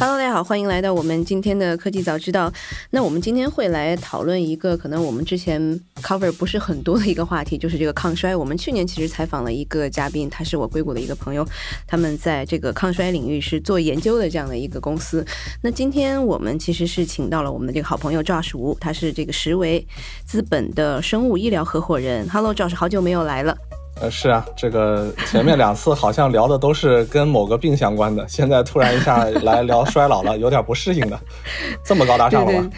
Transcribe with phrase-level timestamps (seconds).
[0.00, 2.50] Hello，大家好，欢迎来到我们今天的科技早知道。
[2.88, 5.60] 那我们今天会来讨论一个可能我们之前
[5.96, 8.34] cover 不是很多的一个话题，就是这个抗衰。
[8.34, 11.46] 我们去年其实采访了一个嘉宾，他是我硅谷的一个朋友，
[11.86, 15.22] 他们在这个抗衰领域是做研究的这样的一个公司。
[15.60, 19.86] 那今天我们其实是请到了我们的这个好朋友赵叔，他是这个实维
[20.24, 22.26] 资本的生物医疗合伙人。
[22.30, 23.54] Hello，赵叔，好久没有来了。
[23.96, 31.20] 呃，是啊，这个前面两次好像聊的都是跟某个病相关的，现在突然一下来聊衰老了，有点不适应的。
[31.84, 32.70] 这么高大上了吗？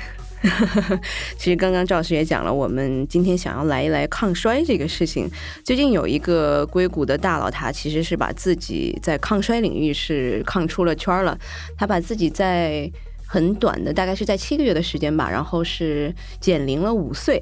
[1.39, 5.31] 其实刚刚赵师也讲了，我们今天想要来一来抗衰这个事情。
[5.65, 11.39] 最近有一个硅谷的大佬，他其实是把自己在抗衰领域是抗出了圈了。
[11.79, 12.91] 他把自己在
[13.25, 17.41] 很短的，大概是在七个月的时间吧，然后是减龄了五岁。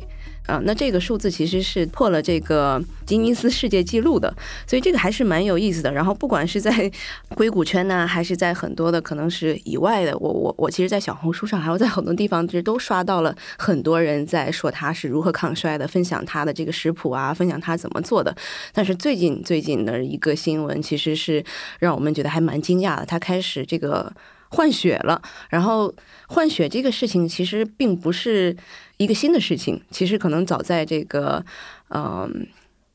[0.51, 4.35] 啊，那这个数字其实是破了这个吉尼斯世界纪录的，
[4.67, 5.93] 所以这个还是蛮有意思的。
[5.93, 6.91] 然后不管是在
[7.37, 18.35] 硅谷圈呢，还是在很多的可能是以外的，我我我其实，在小红书上，还有在很多地方，其实都刷到了很多人在说他是如何抗衰的，分享他的这个食谱啊，分享他怎么做的。
[18.73, 21.45] 但是最近最近的一个新闻，其实是
[21.79, 24.13] 让我们觉得还蛮惊讶的，他开始这个
[24.51, 25.21] 换血了。
[25.49, 25.93] 然后
[26.29, 28.57] 换血这个事情，其实并不是。
[29.01, 31.43] 一个新的事情，其实可能早在这个，
[31.89, 32.47] 嗯，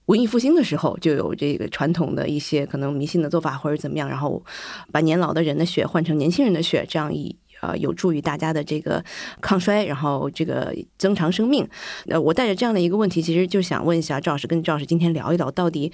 [0.05, 4.45] 文艺复兴的时候就有这个传统的一些可能迷信的做法或者怎么样，然后
[4.91, 9.03] 把年老的人的血换成年轻人的血，这样以呃有助于大家的这个
[9.41, 11.67] 抗衰，然后这个增长生命。
[12.07, 15.91] 呃，我带着这样的一个问题，其实就想问一下赵老师，跟赵老师今天聊一聊，到底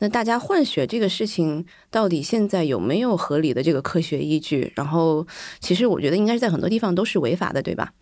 [0.00, 4.72] 那大家换血这个事情，到底现在有没有合理的这个科学依据？
[4.74, 5.26] 然后，
[5.60, 7.92] 其实我觉得应该是在很多地方都是违法的，对吧？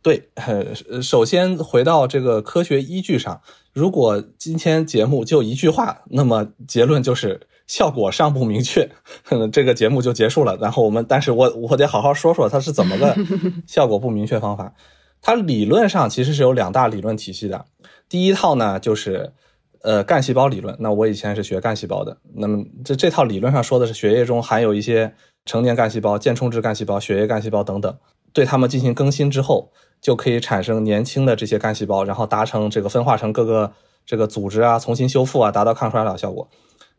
[0.00, 0.30] 对，
[1.02, 3.42] 首先回到这个科学依据上，
[3.72, 8.88] 如果今天节目就一句话，那么结论就是效果尚不明确，
[9.52, 10.56] 这个节目就结束了。
[10.58, 13.14] 然后我们，但是我我得好好说说它是怎么个
[13.66, 14.72] 效果不明确方法。
[15.20, 17.64] 它理论上其实是有两大理论体系的，
[18.08, 19.32] 第一套呢就是
[19.82, 20.76] 呃干细胞理论。
[20.78, 27.96] 那我以前是学干细胞的，那么这这套理论上说的是血液中含有一些成年干细胞、间充质干细胞、血液干细胞等等，
[28.32, 29.70] 对它们进行更新之后。
[30.00, 33.72] 就可以产生年轻的这些干细胞，然后达成这个分化成各个
[34.06, 36.48] 这个组织啊，重新修复啊，达到抗衰老效果。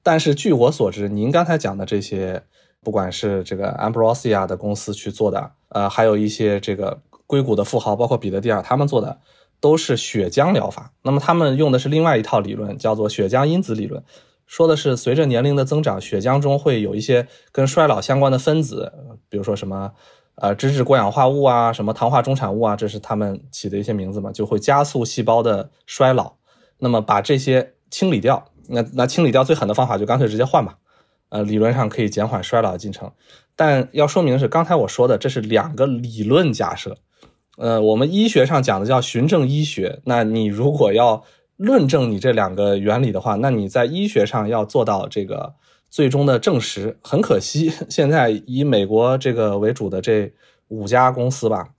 [0.03, 2.43] 但是据我所知，您刚才讲的这些，
[2.83, 9.19] 不管是这个 Ambrosia 的公司去做的，呃，还有一些这个硅谷的富豪，包括彼得蒂尔他们做的，
[9.59, 10.93] 都是血浆疗法。
[11.03, 14.03] 那么他们用的是另外一套理论，叫做血浆因子理论，
[14.45, 18.93] 说的是随着年龄的增长，血浆中会有一些跟衰老相关的分子，
[19.29, 19.91] 比如说什么。
[20.41, 26.35] 呃，脂质过氧化物啊，什么糖化终产物啊，这是他们起的一些名字嘛，就会加速细胞的衰老。
[26.77, 30.77] 那么把这些清理掉，那那清理掉最狠的方法就干脆直接换吧。
[31.27, 33.11] 呃，理论上可以减缓衰老进程，
[33.57, 36.95] 但要说明的是，刚才我说的这是两个理论假设。
[37.59, 39.99] 呃，我们医学上讲的叫循证医学。
[40.05, 41.23] 那你如果要
[41.57, 45.55] 论证你这两个原理的话，那你在医学上要做到这个。
[45.91, 50.31] 最终的证实很可惜， 现在以美国这个为主的这
[50.67, 51.69] 五家公司吧，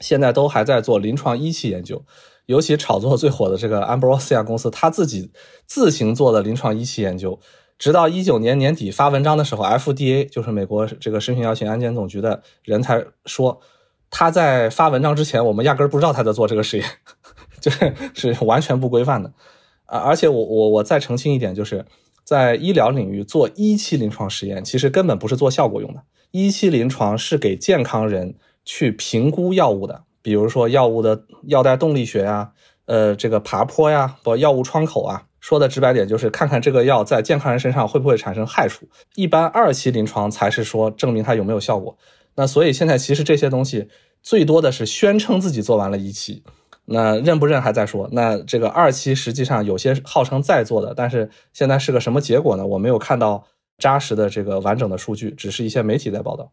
[0.00, 2.02] 现在都还在做临床一期研究，
[2.46, 5.30] 尤其炒作最火的这个 Ambrosia 公司，他自己
[5.66, 7.38] 自行做的临床一期研究，
[7.76, 13.60] 直到一九年年底发文章的时候，FDA 就是美国这个食品药品安全总局的人才说，
[14.10, 16.88] 他在发文章之前，我们压根儿不知道他在做这个实验，
[17.60, 19.32] 就是是完全不规范的
[19.86, 19.98] 啊！
[20.00, 21.84] 而且我我我再澄清一点，就是。
[22.26, 26.04] 在医疗领域做一期临床实验，其实根本不是做效果用的。
[26.30, 32.52] 一期临床是给健康人去评估药物的，比如说药物的药代动力学呀，
[32.86, 35.24] 呃，这个爬坡呀，或药物窗口啊。
[35.38, 38.88] 说的直白点，就是看看这个药在健康人身上会不会产生害处。
[39.16, 41.98] 一般二期临床才是说证明它有没有效果。
[42.36, 43.88] 那所以现在其实这些东西
[44.22, 46.42] 最多的是宣称自己做完了一期。
[46.86, 48.08] 那认不认还在说。
[48.12, 52.66] 那这个二期实际上有些号称在做的，但是现在是个什么结果呢？
[52.66, 53.46] 我没有看到
[53.78, 56.52] 扎实的这个完整的数据，只是一些媒体在报道。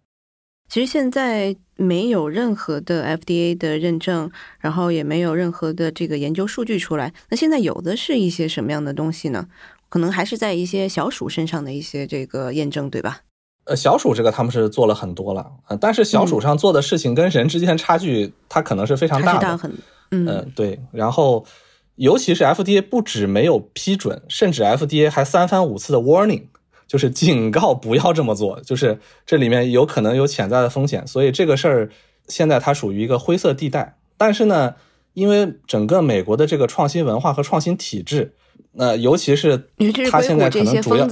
[0.69, 7.13] 其实现在没有任何的 FDA 的认证，然后也没有任何的这个研究数据出来。
[7.29, 9.49] 那现在有的是一些什么样的东西呢？
[9.89, 13.19] 可能还是在一些小鼠身上的一些这个验证，对吧？
[13.65, 19.71] 呃，小鼠这个他们是做了很多了，但是小鼠上做的事情跟人之间差距，它可能是非常大的。
[20.09, 21.45] 嗯，对，然后
[21.95, 26.45] 尤其是 FDA 不止没有批准，甚至 FDA 还三番五次的 warning，
[26.87, 31.89] 就是警告不要这么做，就是这里面有可能有潜在的风险，所以这个事儿
[32.27, 33.95] 现在它属于一个灰色地带。
[34.17, 34.75] 但是呢，
[35.13, 38.33] 因为整个美国的这个创新文化和创新体制，
[38.73, 39.57] 那尤其是
[40.09, 41.07] 他现在可能主要，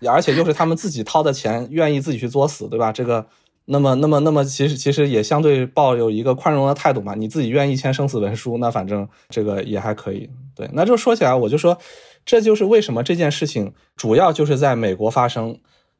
[0.12, 2.92] 而且又是他们自己掏的钱，愿意自己去作死，对吧？
[2.92, 3.26] 这个。
[3.66, 7.14] 那么，那么，那么，其实，其实也相对抱有一个宽容的态度嘛。
[7.14, 10.28] 你自己愿意签生死文书，那反正这个也还可以。
[10.56, 11.78] 对，那就说起来，我就说，
[12.26, 15.56] 这就是为什么这件事情主要就是在美国发生，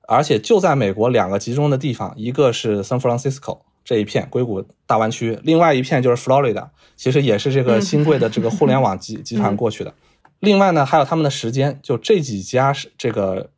[0.09, 9.95] 而且就在美国两个集中的地方，一个是 San Francisco 这一片硅谷大湾区，另外一片就是 Florida，其实也是这个新贵的这个互联网集 集团过去的。
[10.41, 13.51] 另外呢，还有他们的时间，就这几家是这个。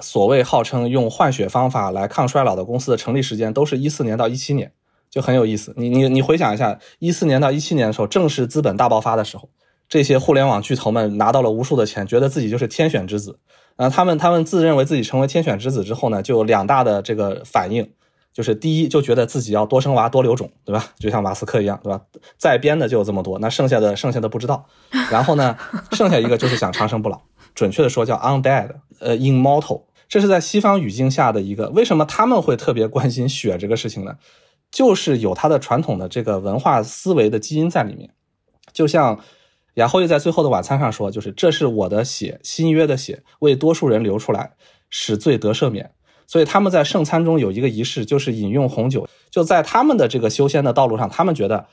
[0.00, 4.70] 所谓号称用换血方法来抗衰老的公司的成立时间，都是一四年到一七年，
[5.10, 5.74] 就很有意思。
[5.76, 9.48] 你你你回想一下，一四年到一七年的时候，正是资本大爆发的时候，
[9.88, 13.40] 这些互联网巨头们拿到了无数的钱，觉得自己就是天选之子。
[13.74, 17.90] 啊，他们他们自认为自己成为天选之子之后呢，就两大的这个反应，
[18.40, 20.94] 就是第一，就觉得自己要多生娃多留种，对吧？
[20.98, 22.00] 就像马斯克一样，对吧？
[22.38, 24.64] 在编的就有这么多，那剩下的剩下的不知道。
[25.10, 25.58] 然后呢，
[25.92, 27.20] 剩下一个就是想长生不老。
[27.54, 31.68] 准确的说叫 undead，呃，immortal，这是在西方语境下的一个。
[31.68, 34.16] 为什么他们会特别关心血这个事情呢？
[34.70, 38.14] 就是有他的传统的这个文化思维的基因在里面。
[38.72, 39.20] 就像
[39.74, 44.52] 雅后裔在最后的晚餐上说，就是这是我的血，新约的血，为多数人流出来，
[44.88, 45.90] 使罪得赦免。
[46.30, 49.08] 所以他们在圣餐中有一个仪式，就是饮用红酒。
[49.32, 51.66] 就在他们的这个修仙的道路上，他们觉得，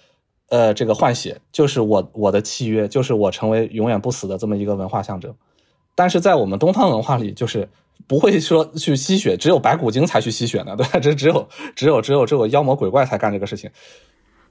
[0.50, 5.36] 呃，这个换血就是我我的契约，就是我成为永远不死的这么一个文化象征。
[5.94, 7.70] 但是在我们东方文化里，就是
[8.08, 11.00] 不会说去吸血，只有白骨精才去吸血呢，对吧？
[11.00, 13.70] 这只有只有只有这个妖魔鬼怪才干这个事情。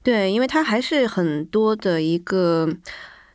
[0.03, 2.69] 对，因为它还是很多的一个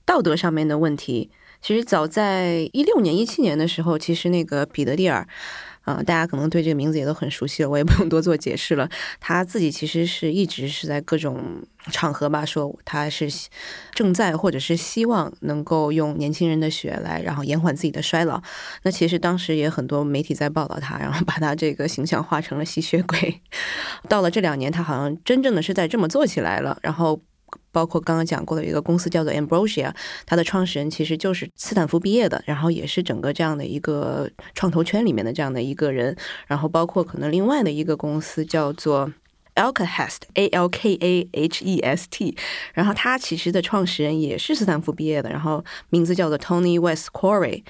[0.07, 1.31] 道德上面的问题。
[1.61, 5.29] 其实早在一六年、一七年的时候，其实那个彼得蒂尔。
[5.83, 8.89] 啊，大家可能对这个名字也都很熟悉了，我也不用多做解释了。
[9.21, 13.29] 他自己其实是一直是在各种场合吧，说他是
[13.93, 18.41] 正在或者是希望能够用年轻人的血来，然后延缓自己的衰老。
[18.83, 23.41] 那其实当时也很多媒体在报道他，然后把他这个形象画成了吸血鬼。
[24.09, 27.21] 到了这两年，他好像真正的是在这么做起来了，然后。
[27.71, 29.93] 包括刚刚讲过的一个公司叫做 Ambrosia，
[30.27, 36.17] 它的创始人其实就是斯坦福毕业的，然后也是整个这样的一个创投圈里面的这样的一个人。
[36.47, 39.13] 然后包括可能另外的一个公司叫做
[39.55, 42.37] Alkahest，A L K A H E S T，
[42.75, 47.63] 然后他其实的创始人也是斯坦福毕业的，然后名字叫做 Tony West Corey，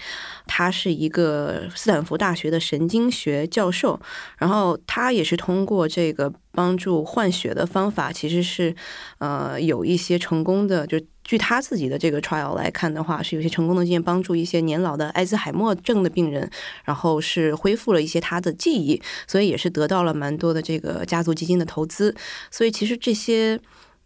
[0.47, 4.01] 他是一个斯坦福大学的神经学教授，
[4.39, 6.33] 然后他也是通过这个。
[6.55, 8.77] 帮助换血的方法其实是，
[9.17, 10.87] 呃，有一些成功的。
[10.87, 16.51] 就据他自己的这个 trial 来看的话，是有些成功的经验，帮助一些年老的艾滋海默症的病人，
[16.85, 22.15] 然后是恢复了一些他的记忆，所以也是得到了蛮多的这个家族基金的投资。
[22.51, 23.59] 所以其实这些，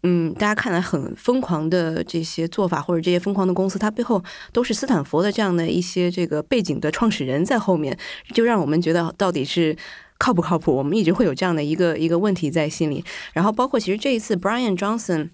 [0.03, 4.23] 嗯，大家看来很疯狂的这些做法，或者这些疯狂的公司，它背后
[4.53, 7.97] 都是斯坦福的这样的一些这个背景的创始人在后面，
[8.33, 9.75] 就让我们觉得到底是。
[10.19, 10.75] 靠不靠谱？
[10.75, 13.05] 我们一直会有这样的一个一个问题在心里。
[13.33, 15.29] 然后包括其实这一次，Brian Johnson，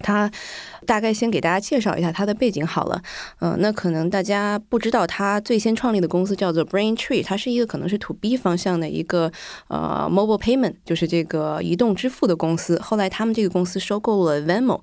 [0.00, 0.30] 他
[0.86, 3.02] 大概先给大家介绍一下他的背景好了。
[3.40, 9.30] 嗯，那可能大家不知道，他最先创立的公司叫做 Brain Tree，它是一个可能是 To B 方向的一个
[9.68, 12.78] 呃 Mobile Payment，就是这个移动支付的公司。
[12.80, 14.80] 后来他们这个公司收购了 Venmo。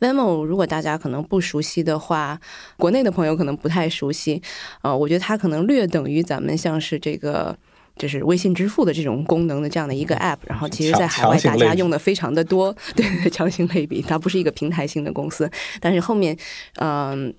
[0.00, 2.40] Venmo 如果大家可能不熟悉的话，
[2.76, 4.42] 国内的朋友可能不太熟悉。
[4.82, 7.56] 呃，我觉得它可能略等于咱们像是这个。
[7.96, 15.48] 就是微信支付的这种功能的这样的一个 app，然后其实，在海外大家用的非常的多，对对，强行类比，它不是一个平台性的公司，
[15.80, 16.36] 但是后面，
[16.78, 17.32] 嗯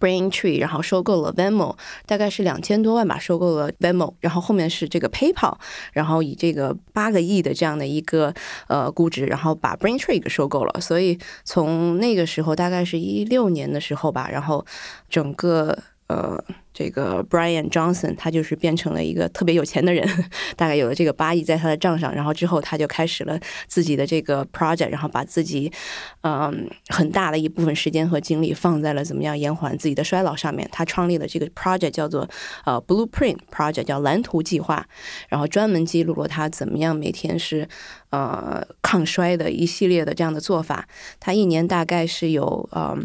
[0.00, 5.54] ，Brain Tree，然后收购了 Venmo，大概是两千多万吧，收购了 Venmo，然后后面是这个 PayPal，
[5.92, 8.34] 然后以这个八个亿的这样的一个
[8.66, 14.66] 呃估值，然后把 Brain Tree 给收购了，所以从那个时候，大概是一六年的时候吧，然后
[15.08, 15.78] 整个。
[16.08, 16.40] 呃，
[16.78, 20.06] 这个 Brian Johnson 他就是变成了一个特别有钱的人，
[20.56, 25.72] 大概有了这个八亿在他的账上，然后之后他就开始了自己的这个 project，然后把自己
[26.20, 30.68] 嗯很大的一部分时间和精力放在了怎么样延缓自己的衰老上面。
[30.70, 32.28] 他创立了这个 project 叫做
[32.66, 34.86] 呃 Blueprint Project，叫蓝图计划，
[35.30, 37.66] 然后专门记录了他怎么样每天是
[38.10, 40.86] 呃抗衰的一系列的这样的做法。
[41.18, 42.98] 他一年大概是有呃。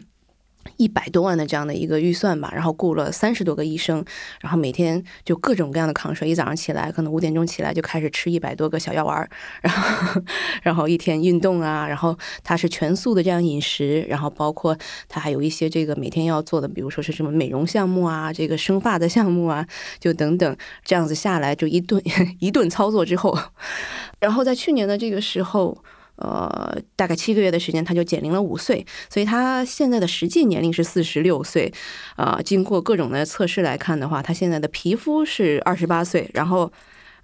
[0.77, 4.03] 一百多万的这样的一个预算吧，然后雇了三十多个医生，
[4.41, 6.27] 然后每天就各种各样的抗衰。
[6.27, 9.29] 一早上起来，可能五点钟起来就开始吃一百多个小药丸，
[9.61, 10.21] 然后
[10.63, 14.77] 然后一天运动啊，然后他是全素的这样饮食，然后包括
[15.07, 19.65] 他还有一些这个每天要做的，比如说是什么美容项目啊，这个生发的项目啊，
[19.99, 22.01] 就等等，这样子下来就一顿
[22.39, 23.37] 一顿操作之后，
[24.19, 25.77] 然后在去年的这个时候。
[26.21, 31.73] 呃，大概七个月的时间，他就减龄了五岁，所以他现在的实际年龄是四十六岁。
[32.15, 36.71] 啊，经过各种的测试来看的话，他现在的皮肤是二十八岁，然后。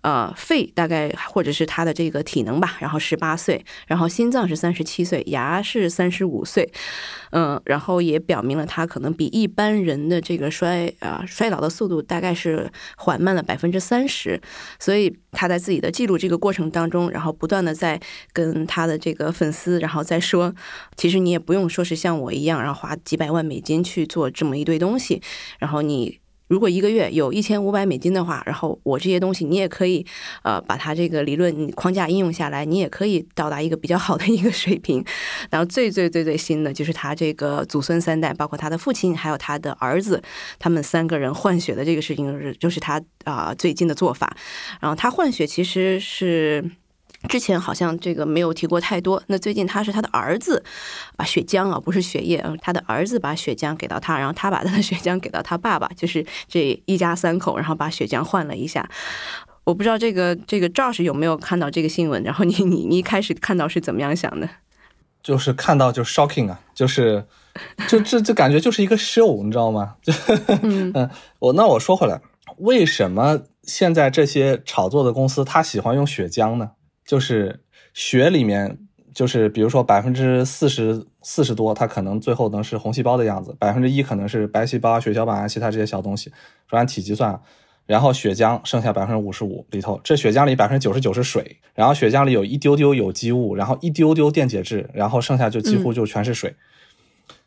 [0.08, 6.72] 呃，肺大概或者是他的这个体能吧，然后十八岁，然后心脏是三十七岁，牙是三十五岁，
[7.32, 14.40] 嗯，然后也表明了他可能比一般人的这个衰啊衰老的速度大概是缓慢了百分之三十，
[14.80, 18.00] 所以他在自己的记录这个过程当中，然后不断的在
[18.32, 20.56] 跟他的这个粉丝，然后再说，
[20.96, 25.22] 其实你也不用说是像我一样，然后花几百万美金去做这么一堆东西，
[25.60, 26.22] 然后你。
[26.48, 30.06] 如果一个月有一千五百美金的话，然后我这些东西你也可以，
[30.44, 35.04] 呃，把它这个理论框架应用下来，你也可以到达一个比较好的一个水平。
[35.50, 40.22] 然后最最最最新的就是他这个祖孙三代，包括他的父亲还有他的儿子，
[40.58, 44.36] 他们三个人换血的这个事情，就是就是他啊最近的做法。
[44.80, 46.72] 然后他换血其实是。
[47.28, 49.22] 之前好像这个没有提过太多。
[49.28, 50.64] 那最近他是他的儿子
[51.16, 58.90] 把血浆啊，不是血液，他的儿子把血浆给到他，然后他把他的血浆给到他爸爸，就是这一家三口，然后把血浆换了一下。
[59.64, 64.50] 我不知道这个这个 Josh 有没有看到这个新闻，然后你你你一开始看到是怎么样想的？
[65.22, 67.26] 就是看到就 shocking 啊，就是
[67.88, 69.96] 就这这感觉就是一个 show，你知道吗？
[70.02, 70.14] 就
[70.64, 72.22] 嗯，我那我说回来，
[72.60, 76.72] 为什么现在这些炒作的公司他喜欢用血浆呢？
[77.08, 77.62] 就是
[77.94, 78.78] 血里面，
[79.14, 86.30] 就是比如说百分之四十四十多，它可能最后能是红细胞的样子，百分之一可能是白细胞、血小板啊，其他这些小东西，
[86.70, 87.42] 说按体积算，
[87.86, 96.56] 然后血浆剩下百分之五十五里头，这血浆里百分之九十九是水，然后血浆里有一丢丢有机物，然后一丢丢电解质，然后剩下就几乎就全是水。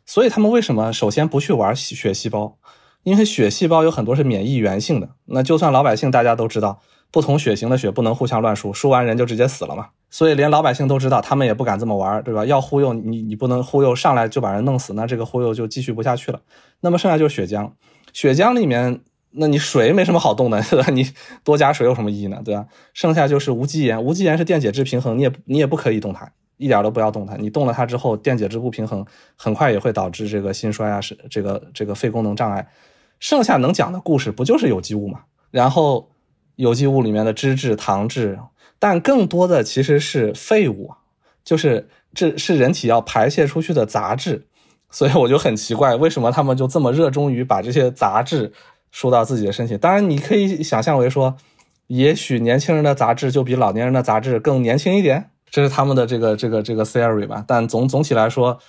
[0.05, 2.57] 所以他们为什么首先不去玩血细胞？
[3.03, 6.81] 因为血细胞有很多是免疫原性的，那就算老百姓大家都知道。
[7.11, 9.89] 不同血型的血不能互相乱输，输完人就直接死了嘛。
[10.09, 12.45] 所以连老百姓都知道，他们也不敢这么玩，对吧？
[12.45, 16.41] 要忽悠你，你不能忽悠上来就把人弄死，那这个忽悠就继续不下去了。
[16.81, 17.71] 那么剩下就是血浆，
[18.11, 19.01] 血浆里面，
[19.31, 20.89] 那你水没什么好动的，对吧？
[20.91, 21.05] 你
[21.43, 22.65] 多加水有什么意义呢，对吧？
[22.93, 27.35] 剩下就是无机盐，无机盐是电解质平衡，你也你也不可以动它，一点都不要动它。
[27.35, 29.05] 你动了它之后，电解质不平衡，
[29.37, 32.67] 很快也会导致这个心衰啊，是这个这个肺功能障碍。
[33.19, 35.21] 剩下能讲的故事不就是有机物嘛？
[35.51, 36.09] 然后。
[36.55, 38.39] 有机物里面的脂质、糖质，
[38.79, 40.91] 但更多的其实是废物，
[41.43, 44.45] 就是这是人体要排泄出去的杂质，
[44.89, 48.51] 所以我就很奇怪，为什么他们就这么热衷于把这些杂质
[48.91, 49.77] 输到自己的身体？
[49.77, 51.37] 当然，你可以想象为说，
[51.87, 57.43] 也许年轻人的杂质就比老年人的杂质更年轻一点，这是他们的这个这个这个 theory 吧。
[57.47, 58.59] 但总总体来说。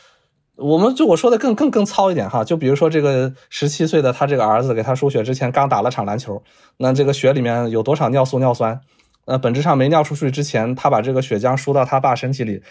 [0.56, 6.42] 我们就我说的更更更糙一点哈，就比如说这个十七岁的他这个儿子给他输血之前刚打了场篮球，
[6.76, 8.80] 那这个血里面有多少尿素尿酸？
[9.25, 12.62] 呃，本质上没尿出去之前，他把这个血浆输到他爸身体里，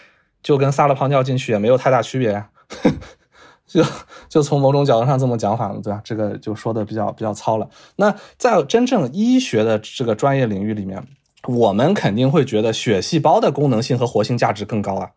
[0.42, 2.50] 就跟撒了泡尿进去也没有太大区别呀，
[3.66, 3.82] 就
[4.28, 6.00] 就从某种角度上这么讲法了，对吧？
[6.04, 7.68] 这个就说的比较比较糙了。
[7.96, 11.02] 那在真正医学的这个专业领域里面，
[11.48, 15.10] 我们肯定会觉得血细胞的功能性和活性价值更高啊。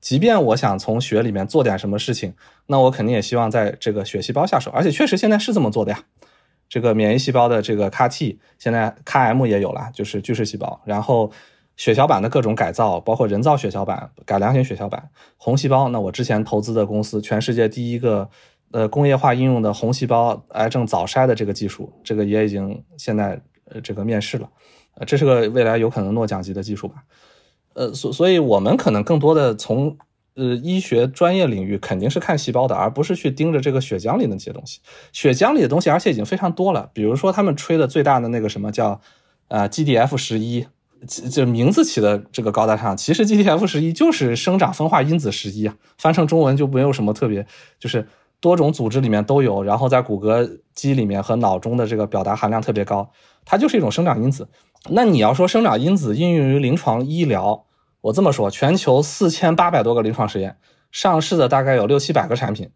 [0.00, 2.34] 即便我想从血里面做点什么事情，
[2.66, 6.04] 那我肯定也希望在这个血细胞下手，而且确实现在是这么做的呀。
[6.68, 10.80] 这个免疫细胞的这个 CAR-T，现在 CAR-M 也有了，就是巨噬细胞。
[10.84, 11.30] 然后
[11.76, 15.88] 血小板的各种改造，包括人造血小板、改良型血小板、红细胞。
[15.88, 18.30] 那我之前投资的公司，全世界第一个
[18.70, 24.48] 呃工业化应用的红细胞癌症早筛的这个技术，这个也已经现在呃这个面世了，
[24.94, 27.02] 呃这是个未来有可能诺奖级的技术吧。
[27.74, 29.96] 呃，所所以，我们可能更多的从
[30.34, 34.80] 呃医学专业领域肯定是看细胞的，而不是去盯着这个血浆里的那些东西。
[35.12, 36.90] 血浆里的东西，而且已经非常多了。
[36.92, 39.00] 比如说，他们吹的最大的那个什么叫
[39.48, 40.66] 呃 GDF 十一，
[41.30, 47.46] 这名字起的这个高大上，其实 GDF 十一就是生长分化因子十一啊，翻成中文就没有什么特别，
[47.78, 48.06] 就是
[48.40, 53.10] 多种组织里面都有，然后在骨骼肌里面和脑中的这个表达含量特别高，
[53.44, 54.48] 它就是一种生长因子。
[54.88, 57.66] 那你要说生长因子应用于临床医疗，
[58.00, 60.56] 我这么说，全球四千八百多个临床实验，
[60.90, 62.70] 上市的大概有六七百个产品，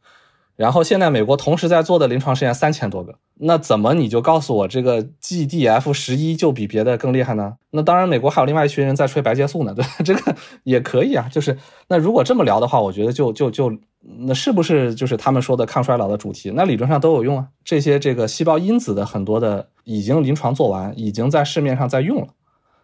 [0.56, 7.54] 然后现在美国同时在做的临床试验三千多个，那怎么你就告诉我这个 GDF 十一就比别的更厉害呢？
[7.70, 11.28] 那当然，美国还有另外一群人在吹白介素呢，对吧，这个也可以啊。
[11.32, 11.58] 就是
[11.88, 16.52] 那如果这么聊的话，我觉得就就就那是不是就是他们说的抗衰老的主题？
[16.54, 17.48] 那理论上都有用啊。
[17.64, 22.28] 这些这个细胞因子的很多的已经临床做完，已经在市面上在用了，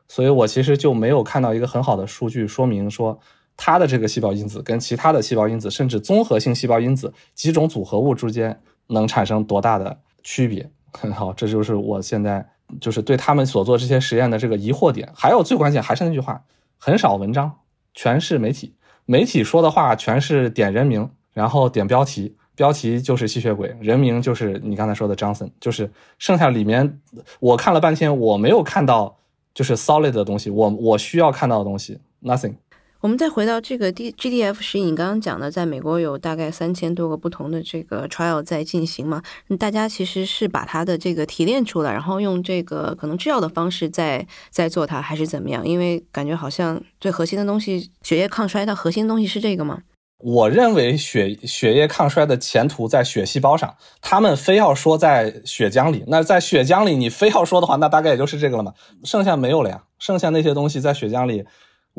[0.09, 3.21] 所以我其实就没有看到一个很好的数据说明说。
[3.62, 10.67] 它的这个细胞因子跟其他的细胞因子，甚至综合性细胞因子几种组合物之间能产生多大的区别？
[10.93, 12.49] 很 好，这就是我现在
[12.81, 15.07] 就是对他们所做这些实验的这个疑惑点。
[15.14, 16.43] 还有最关键还是那句话，
[16.79, 17.52] 很少文章，
[17.93, 18.75] 全是媒体，
[19.05, 26.99] 媒体说的话全是点人名，然后点标题，标题就是吸血鬼，人名就是你刚才说的 Johnson，就是剩下里面
[27.40, 29.19] 我看了半天，我没有看到
[29.52, 32.55] 就是 solid 的东西，我我需要看到的东西 nothing。
[33.00, 39.23] 我们再回到这个 D G D F 十一，你刚刚讲的，在美国有大概三千多个不同的这个 trial 在进行嘛？
[39.59, 45.66] 大家其实是把它的这个提炼出来，然后用这个可能制药的方式在在做它，还是怎么样？
[45.66, 49.78] 因为感觉好像最核心的东西，血液抗衰，它核心东西是这个吗？
[50.19, 58.75] 我认为血血液抗衰的前途在血细胞上，他们非要说在血浆里，那在血浆里你非要说的话，那大概也就是这个了嘛？
[59.04, 61.47] 剩下没有了呀，剩下那些东西在血浆里。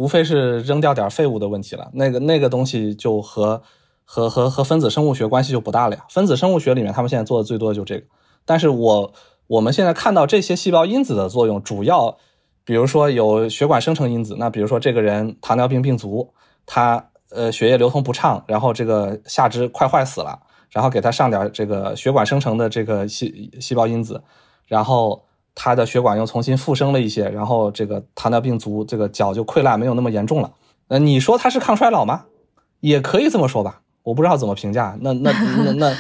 [0.02, 3.62] 无非是扔掉点废物的问题了，那个那个东西就和
[4.04, 6.04] 和和和分子生物学关系就不大了呀。
[6.10, 8.06] 分子生物学里面，他们现在做的最多的就这个。
[8.44, 9.14] 但是我
[9.46, 12.18] 我们现在看到这些细胞因子的作用，主要
[12.66, 16.34] 比如说有血管生成因子，那比如说这个人糖尿病病足，
[16.66, 20.40] 他呃血液流通不畅，然后这个下肢快坏死了，
[20.72, 24.24] 然后给他上点这个血管生成的这个细细胞因子，
[24.66, 25.22] 然后。
[25.54, 30.52] 他的血管又重新复生了一些，然后这个糖尿病足，这个脚就溃烂，没有那么严重了。
[30.88, 32.24] 那你说他是抗衰老吗？
[32.80, 34.98] 也可以这么说吧，我不知道怎么评价。
[35.02, 35.96] 那那那那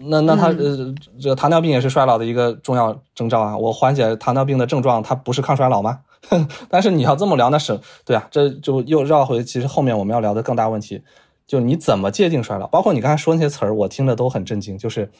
[0.00, 3.56] 那那他呃，这糖尿病也是衰老的一个重要征兆啊。
[3.56, 6.00] 我缓解糖尿病的症状，它不是抗衰老吗？
[6.68, 11.02] 但是你要这么聊，那是对啊，这就又绕回其实后面我们要聊的更大问题，
[11.46, 12.66] 就你怎么界定衰老？
[12.66, 15.10] 包括你刚才说那些词儿，我听着都很震惊，就是。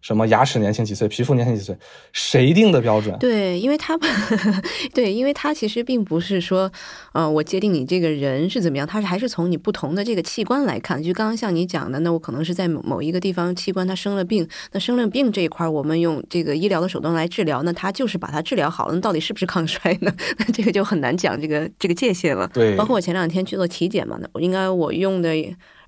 [0.00, 1.76] 什么牙齿年轻几岁，皮肤年轻几岁，
[2.12, 3.16] 谁定的标准？
[3.18, 3.98] 对，因为他，
[4.94, 6.70] 对，因为他其实并不是说，
[7.12, 11.02] 呃，我界定你这个人是怎么样，他是还是从你不同的这个器官来看。
[11.02, 20.10] 就刚刚像你讲的，那我可能是在某某一个地方器官它生了病，那生了病这一块，我们用这个医疗的手段来治疗，那他就是把它治疗好了，那到底是不是抗衰呢？
[20.38, 22.48] 那这个就很难讲这个这个界限了。
[22.54, 25.30] 对，包括我前两天去做体检嘛，那我应该我用的。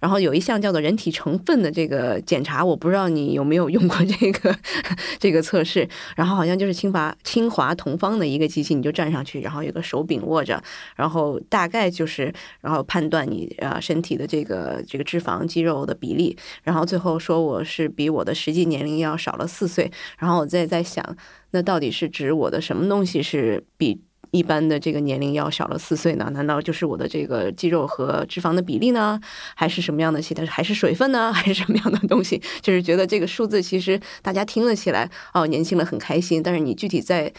[0.02, 4.53] 然后有一项叫做人体成分的这个检查，我不知道你有没有用过这个
[5.20, 5.88] 这个测试。
[6.16, 10.61] 然后好像就是清华清华同方的一个机器，你就站上去，然后有个手柄握着，
[10.96, 16.37] 然后大概就是然后判断你呃身体的这个这个脂肪肌肉的比例。
[16.64, 19.88] 然后最后说我是比我的实际年龄要少了四岁。
[20.18, 21.16] 然后我再在想，
[21.53, 24.03] 那到底是指我的什么东西是比？
[24.33, 26.29] 一般的这个年龄要小了四岁呢？
[26.33, 29.21] 难道就是我的这个肌肉和脂肪的比例呢？
[29.55, 30.45] 还是什么样的其他？
[30.47, 31.31] 还是水分呢？
[31.33, 32.42] 还是什么样的东西？
[32.62, 36.42] 就是觉得这个数字其实大家听了起来哦，年轻了很开心。
[36.42, 37.31] 但是你具体在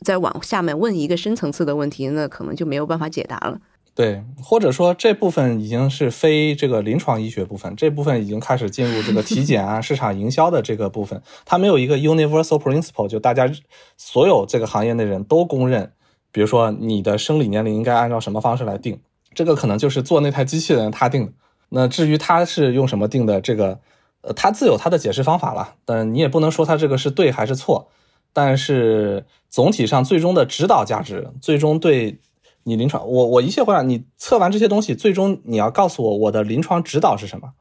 [0.00, 3.58] 再往下面问一个深层次的问题，那可能就没有办法解答了。
[3.94, 11.22] 对，或者说这部分已经是非这个临床医学部分，这部分已经开始进入这个体检啊、 市场营销的这个部分。
[11.44, 13.52] 它没有一个 universal principle，就大家
[13.98, 15.92] 所有这个行业的人都公认。
[16.32, 18.98] 比如说，你的生理年龄应该按照什么方式来定？
[19.34, 21.32] 这个可能就是做那台机器人他定的。
[21.68, 23.78] 那至于他是用什么定的，这个
[24.22, 25.76] 呃，他自有他的解释方法了。
[25.84, 27.88] 但你也不能说他这个是对还是错。
[28.32, 32.18] 但是总体上，最终的指导价值，最终对
[32.64, 37.52] 你临床，我我一切回答，你测完这些东西，最终你要告诉我我的临床指导是什么？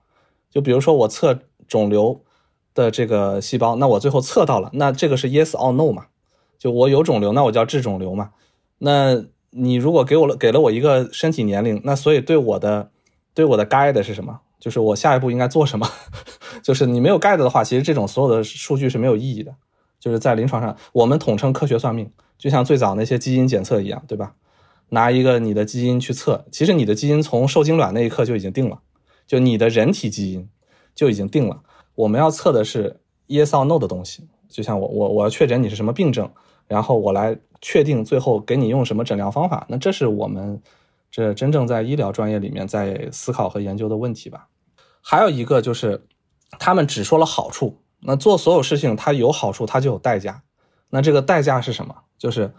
[0.49, 2.21] 就比如说我测肿瘤
[2.73, 6.07] 的这个细胞，那我最后测到了，那这个是 yes or no 嘛？
[6.57, 8.31] 就我有肿瘤，那我就要治肿瘤嘛？
[8.83, 12.89] 那你如果给我了给了我一个身体年龄，那所以对我的
[13.35, 14.39] 对我的 guide 是什么？
[14.59, 15.87] 就是我下一步应该做什么？
[16.63, 19.53] 就是你没有 guide 的话，其实这种所有的数据是没有意义的。
[19.99, 24.33] 就是在临床上，我们统称科学算命，就像最早那些基因检测一样，对吧？
[24.89, 28.79] 拿一个你的基因去测，其实你的基因从受精卵那一刻就已经定了，
[29.27, 30.49] 就你的人体基因
[30.95, 31.61] 就已经定了。
[31.93, 36.31] 我们要测的是 yes or no 的东西，就像我我我要确诊你是什么病症。
[36.67, 40.61] 然后我来确定最后给你用什么诊疗方法，那这是我们
[41.11, 44.47] 这真正在医疗专业里面在思考和研究的问题吧。
[45.01, 46.05] 还有一个就是，
[46.59, 50.43] 他们只说了好处，那做所有事情它有好处，它就有代价。
[50.89, 51.95] 那这个代价是什么？
[52.17, 52.53] 就是，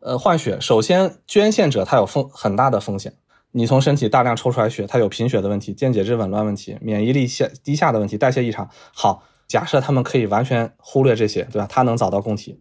[0.00, 0.60] 呃，换血。
[0.60, 3.14] 首先，捐献者他有风很大的风险。
[3.50, 8.68] 你从身体大量抽出来血，它有贫血的问题、电解质紊乱问题、免疫力下低下的问题、代谢异常。
[8.92, 11.66] 好，假设他们可以完全忽略这些，对吧？
[11.66, 12.60] 他能找到供体，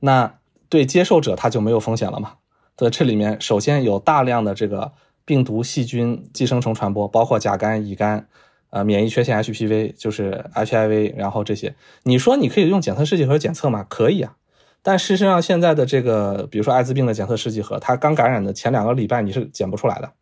[0.00, 2.34] 那对接受者他就没有风险了嘛？
[2.76, 4.92] 对，这里面首先有大量的这个
[5.24, 8.28] 病毒、细菌、寄生虫传播，包括甲肝、乙肝。
[8.70, 13.86] 呃，免疫缺陷 HPV 就是 HIV，然后这些，你说你可以用检测试剂盒检测吗？
[13.88, 14.34] 可以啊，
[14.82, 20.12] 但事实上现在的这个，比如说艾滋病的检测试剂盒，它刚感染的前两个礼拜你是检不出来的，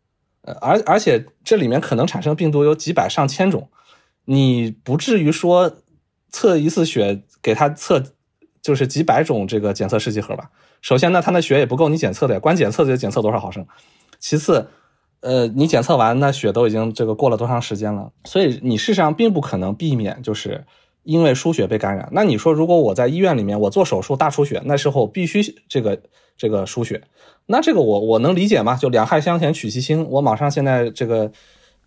[0.43, 3.67] 呃，而而且这里面可能产生病毒有几百上千种，
[4.25, 5.77] 你不至于说
[6.29, 8.01] 测一次血给他测
[8.65, 10.49] 就是几百种这个检测试剂盒吧？
[10.81, 13.63] 首先呢，他那血也不够你检测的，光检测就检测多少毫升，
[14.19, 14.67] 其次。
[15.21, 18.11] 呃，你检测完，那血都已经这个过了多长时间了？
[18.25, 20.65] 所以你事实上并不可能避免，就是
[21.01, 22.09] 因为输血被感染。
[22.11, 25.99] 那你说，如果我在医院里面我做手术大出血，那时候必须这个
[26.37, 27.01] 这个输血，
[27.47, 28.75] 那这个我我能理解吗？
[28.75, 31.31] 就两害相权取其轻，我马上现在这个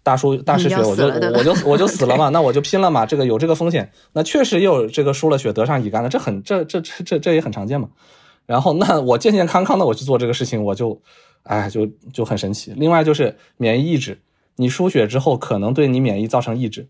[0.08, 7.88] 大输大失血，我就我就我就死了嘛， 那我就拼了嘛，这个有这个风险，那确实也有这个输了血得上乙肝的，这很这这这这这也很常见嘛。
[8.46, 11.00] 然后那我健健康康的我去做这个事情，我就。
[11.44, 12.74] 哎，就就很神奇。
[12.76, 14.20] 另外就是免疫抑制，
[14.56, 16.86] 你输血之后可能对你免疫造成抑制，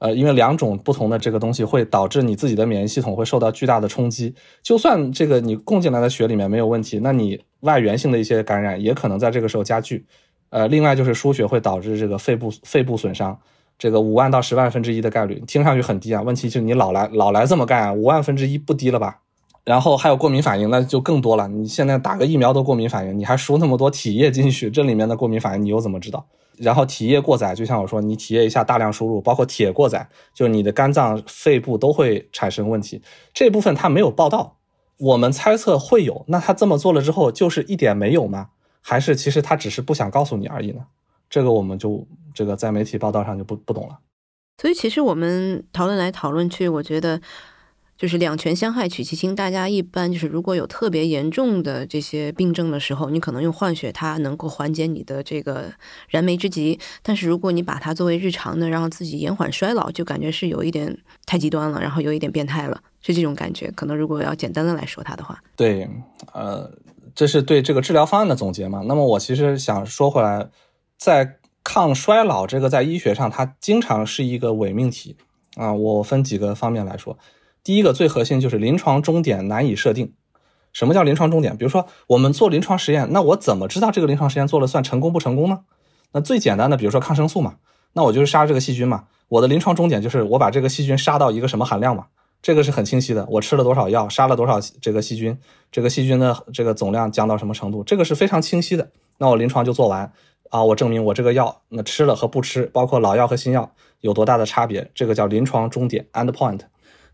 [0.00, 4.34] 呃，因为两种不同的这个东西会导致你自己的免疫系统会受到巨大的冲击。
[4.64, 10.04] 就算这个你供进来的血里面没有问题，那你外源性的一些感染也可能在这个时候加剧。
[10.50, 13.38] 呃，另外就是输血会导致这个肺部肺部损伤，
[13.78, 16.22] 这个五万到十万分之一的概率，听上去很低啊。
[16.22, 19.20] 问题就是你老来老来这么干，啊五万分之一不低了吧？
[19.64, 21.46] 然后还有过敏反应，那就更多了。
[21.46, 26.26] 你现在打个疫苗都过敏反应，你还输那么多体液进去，这里面的过敏反应你又怎么知道？
[26.56, 33.00] 然后体液过载，就像我说，你体液一下大量输入，包括铁过载，就是你的肝脏、肺部都会产生问题。
[33.32, 34.56] 这部分他没有报道，
[34.98, 36.24] 我们猜测会有。
[36.28, 38.48] 那他这么做了之后，就是一点没有吗？
[38.80, 40.84] 还是其实他只是不想告诉你而已呢？
[41.28, 43.98] 这个我们就这个在媒体报道上就不不懂了。
[44.60, 47.20] 所以其实我们讨论来讨论去，我觉得。
[48.00, 55.70] 就是两全相害取其轻，大家一般就是如果有特别严重的这些病症的时候，你可能用换血，它能够缓解你的这个
[56.08, 56.80] 燃眉之急。
[57.02, 63.70] 但是如果你把它作为日常的，让自己延缓衰老，就感觉是有一点太极端了，然后有一点变态了，是这种感觉。
[63.72, 65.86] 可能如果要简单的来说它的话，对，
[66.32, 66.72] 呃，
[67.14, 68.82] 这是对这个治疗方案的总结嘛？
[68.86, 70.48] 那么我其实想说回来，
[70.98, 75.16] 在抗衰老这个在医学上，它经常是一个伪命题
[75.56, 75.72] 啊。
[75.72, 77.18] 我分几个方面来说。
[77.62, 80.14] 第一个最核心就是临床终点难以设定。
[80.72, 81.56] 什么叫临床终点？
[81.56, 85.60] 比如说我们做临床实验，那我怎么知道这个临床实验做了算成功不成功呢？
[86.12, 87.56] 那最简单的，比如说抗生素嘛，
[87.92, 89.04] 那我就是杀这个细菌嘛。
[89.28, 92.06] 我的临床终点就是我把这个细菌杀到一个什么含量嘛，
[92.42, 93.26] 这个是很清晰的。
[93.30, 95.36] 我吃了多少药，杀了多少这个细菌，
[95.70, 98.90] 这个细菌的这个总量降到什么程度，这个是非常清晰的。
[99.18, 100.12] 那我临床就做完
[100.48, 106.60] 啊，我证明我这个药那吃了和不吃，包括老药和新药有多大的差别，这个叫临床终点 （end point）。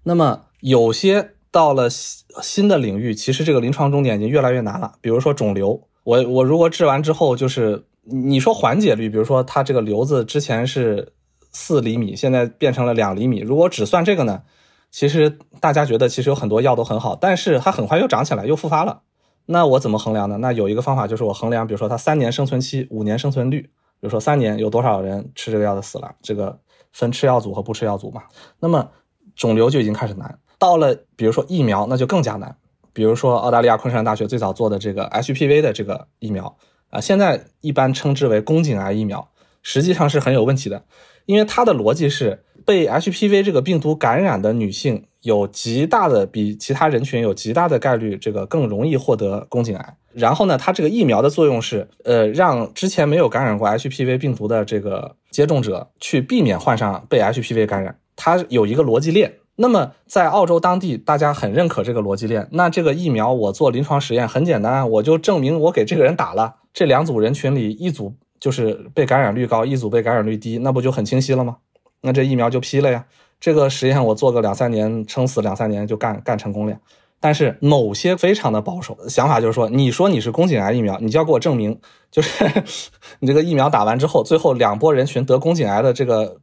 [0.05, 4.93] 那么有些到了新的领域，其实这个临床终点已经越来越难了。
[5.01, 11.13] 比如说肿瘤，我我如果治完之后，就是你说缓解率，比如说它这个瘤子之前是
[11.51, 14.43] 四厘米，现在变成了两厘米，如果只算这个呢，
[14.91, 19.03] 其实大家觉得其实有很多药都很好，但是它很快又长起来又复发了。
[19.47, 20.39] 那我怎么衡量呢？
[20.39, 23.71] 那有一个方法就是我衡量，比如说它三年生存期、五年生存率，比
[24.01, 26.59] 如说三年有多少人吃这个药的死了，这个
[26.93, 28.23] 分吃药组和不吃药组嘛。
[28.59, 28.91] 那么
[29.37, 32.57] 肿瘤就已经开始难，到了比如说疫苗，那就更加难。
[32.93, 36.57] 比如说澳大利亚昆士兰大学最早做的这个 HPV 的这个疫苗
[36.89, 39.29] 啊，现在一般称之为宫颈癌疫苗，
[39.63, 40.85] 实际上是很有问题的，
[41.27, 49.97] 因为它的逻辑是被 HPV 这个病毒感染的女性有极大的比其他人群有极大的概率这个更容易获得宫颈癌。
[50.13, 57.99] 然后呢，它这个疫苗的作用是呃让之前没有感染过 HPV 病毒的这个接种者去避免患上被 HPV 感染。
[58.17, 62.49] 它有一个逻辑链，那么在澳洲当地，大家很认可这个逻辑链。
[62.51, 71.59] 那这个疫苗我做临床实验很简单，我就证明我给这个人打了，这两组人群里一组就是被感染率高，一组被感染率低，那不就很清晰了吗？
[72.07, 73.05] 那这疫苗就批了呀。
[73.41, 76.77] 这个实验我做个两三年，撑死两三年就干干成功了。
[77.19, 82.31] 但是某些非常的保守想法就是说，你说你是宫颈癌疫苗，你就要给我证明，就是
[83.19, 86.37] 你这个疫苗打完之后，最后两波人群得宫颈癌的这个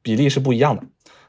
[0.00, 0.82] 比例是不一样的。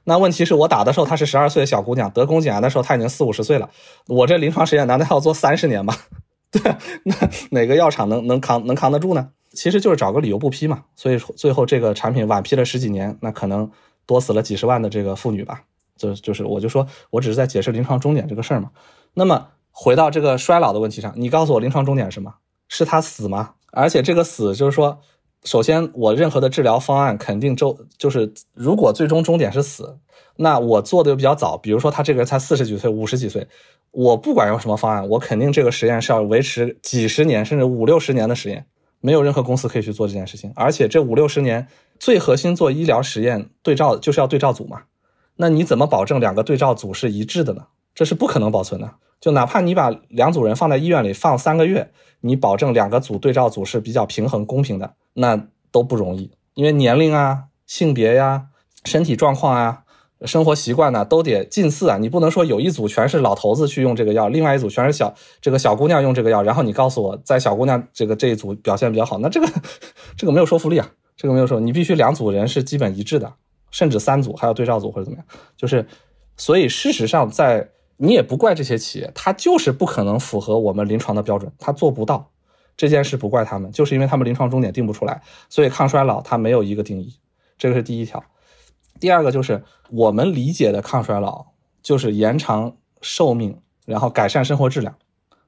[0.06, 3.70] 那问题是我打的时候她是十二岁的小姑娘，得宫颈癌的时候她已经四五十岁了。
[4.08, 5.94] 我这临床实验难道还要做三十年吗？
[6.50, 7.16] 对，那
[7.52, 9.30] 哪个药厂能能扛能扛得住呢？
[9.52, 10.84] 其实就是找个理由不批嘛。
[10.96, 13.70] 所以最后这个产品晚批了十几年，那可能
[14.06, 15.64] 多死了几十万的这个妇女吧。
[15.98, 18.72] 就就是我就说我只是在解释临床终点这个事儿嘛。
[19.14, 22.34] 那么回到这个衰老的问题上，你告诉我临床终点是什么？
[22.68, 23.54] 是他死吗？
[23.72, 25.00] 而且这个死就是说
[25.44, 29.98] 首先，我任何的治疗方案肯定就就是，如果最终终点是死，
[30.36, 33.48] 那我做的又比较早，比如说他这个人才四十几岁、五十几岁，
[33.92, 38.66] 我不管用什么方案，我肯定这个实验是要维持几十年甚至五六十年的实验，
[39.02, 40.54] 没有任何公司可以去做这件事情。
[40.56, 41.68] 而且这五六十年
[42.00, 44.84] 最核心做医疗实验对照就是要对照组嘛，
[45.36, 47.66] 那你怎么保证两个对照组是一致的呢？
[47.94, 48.90] 这是不可能保存的。
[49.20, 56.32] 就哪怕你把两组人放在医院里放三个月，你保证两个组对照组是比较平衡公平的，那都不容易。
[56.54, 58.48] 因为年龄啊、性别呀、
[58.84, 59.84] 身体状况啊、
[60.26, 61.98] 生活习惯呢，都得近似啊。
[61.98, 69.48] 你不能说有一组全是老头子去用这个药，另外一组全是小这个小姑娘用这个药，然后你告诉我在小姑娘这个这一组表现比较好，那这个
[70.18, 73.34] 这个没有说服力啊，这个没有说，你必须两组人是基本一致的，
[73.72, 75.26] 甚至三组还有对照组或者怎么样，
[75.58, 75.86] 就是
[76.38, 77.70] 所以事实上在。
[78.04, 82.32] 你也不怪这些企业，它就是不可能符合我们临床的标准，它做不到
[82.76, 87.14] 这件事，不怪他们，就是因为他们临床终点定不出来，所以抗衰老它没有一个定义，
[87.60, 88.24] 这个是第一条。
[89.02, 91.48] 第二个就是我们理解的抗衰老，
[91.82, 94.96] 就是延长寿命，然后改善生活质量，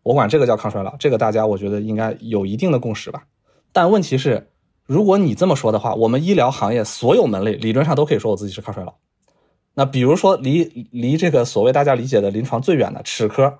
[0.01, 3.23] 我管这个叫抗衰老，这个大家我觉得应该有一定的共识吧。
[3.71, 4.49] 但问题是，
[4.85, 8.95] 如果你这么说的话，我们医疗行业所有门类理论上都可以说我自己是抗衰老。
[9.75, 13.59] 那比如说，离离这个所谓大家理解的临床最远的齿科，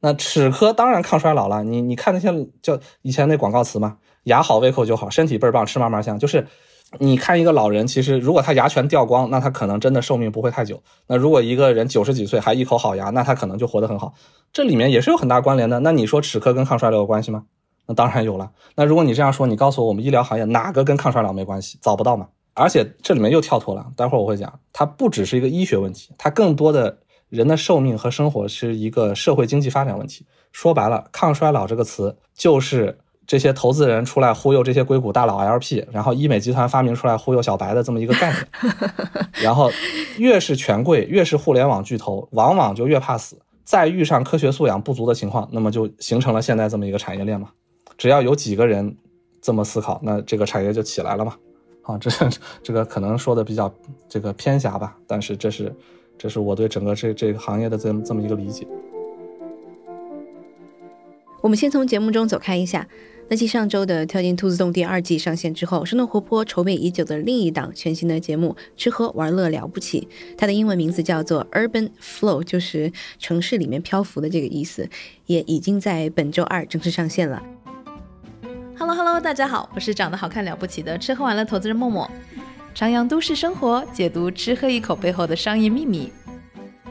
[0.00, 1.64] 那齿科当然抗衰老了。
[1.64, 6.18] 你你看那些叫以前那广告词嘛，牙好胃口就好，身体倍儿棒，吃嘛嘛香。
[6.18, 6.46] 就是
[7.00, 10.82] 你看一个老人，其实如果他牙全掉光，那他可能真的寿命不会太久。
[11.06, 14.14] 那如果一个人九十几岁还一口好牙，那他可能就活得很好。
[14.52, 15.80] 这里面也是有很大关联的。
[15.80, 17.44] 那你说齿科跟抗衰老有关系吗？
[17.86, 18.50] 那当然有了。
[18.74, 21.78] 那如果你这样说，你告诉我，我们医疗行业哪个跟抗衰老没关系？
[21.80, 22.28] 找不到嘛？
[22.54, 30.26] 而且这里面又跳脱了，待会儿我会讲，它不只是一个医学问题，它更多的人的寿命和生活是一个社会经济发展问题。
[30.52, 38.46] 说白了，抗衰老这个词就是这些投资人出来忽悠这些硅谷大佬 LP，然后医美集团发明出来忽悠小白的这么一个概念。
[39.42, 39.70] 然后
[40.18, 43.36] 越是权贵，越是互联网巨头，往往就越怕死。
[43.64, 47.50] 再遇上科学素养不足的情况，那么就形成了现在这么一个产业链嘛。
[47.98, 48.96] 只要有几个人
[49.42, 51.34] 这么思考，那这个产业就起来了嘛。
[51.82, 52.10] 啊，这
[52.62, 53.72] 这个可能说的比较
[54.08, 55.74] 这个偏狭吧，但是这是
[56.16, 58.64] 这是我对整个这这个行业的这么这么一个理解。
[61.40, 62.86] 我们先从节目中走开一下。
[63.28, 70.06] 那继上周的《跳进兔子洞》第二季上线之后，生动活泼、筹备已久的另一档全新的节目《吃喝玩乐了不起》，
[70.38, 74.88] 它的英文名字叫做 Urban Flow，就是城市里面漂浮的这个意思，
[75.26, 77.42] 也已经在本周二正式上线了。
[78.78, 82.08] Hello Hello，大家好，我是长得好看了不起的吃喝玩乐投资人默默，
[82.76, 86.12] 徜徉都市生活，解读吃喝一口背后的商业秘密。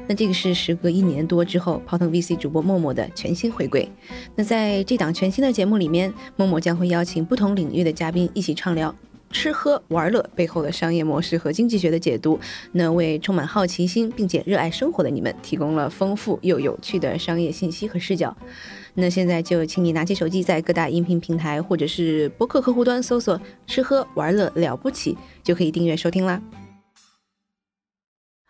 [0.08, 3.90] 那这个是时隔一年多之后，泡腾 VC 主播默默的全新回归。
[4.36, 8.94] 那在这档全新的节目里面，默默将会邀请不同领域的嘉宾一起畅聊
[9.32, 12.40] 吃喝玩乐背后的商业模式和经济学的解读，
[12.72, 18.36] 那为充满好奇心并且热爱生活的你们提供了丰富又有趣的商业信息和视角。
[18.94, 23.38] 那现在就请你拿起手机，在各大音频平台或者是播客客户端搜索
[23.68, 26.42] “吃喝玩乐了不起”，就可以订阅收听啦。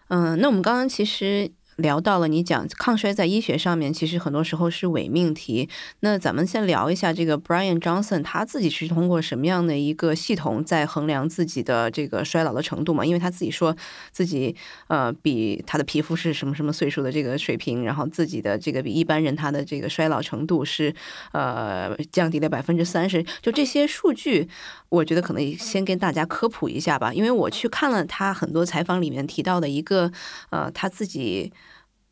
[0.08, 1.52] 嗯，那我们刚刚其实。
[1.78, 5.68] 聊到了你讲抗衰在医学上面，其实很多时候是伪命题。
[6.00, 13.06] 那咱们先聊一下这个 Brian Johnson 他自己是通过什么样的一个系统在衡量自己的这个衰老的程度嘛？
[13.06, 13.76] 因为他自己说
[14.13, 14.56] 自己
[14.88, 20.96] 呃比他的皮肤是什么什么岁数的这个水平，然后自己的这个比一般人他的这个衰老程度是
[21.34, 23.22] 呃降低了百分之三十。
[23.41, 24.48] 就这些数据，
[24.89, 27.13] 我觉得可能先跟大家科普一下吧。
[27.13, 30.12] 因为我去看了他很多采访里面提到的一个
[30.50, 31.52] 呃他自己。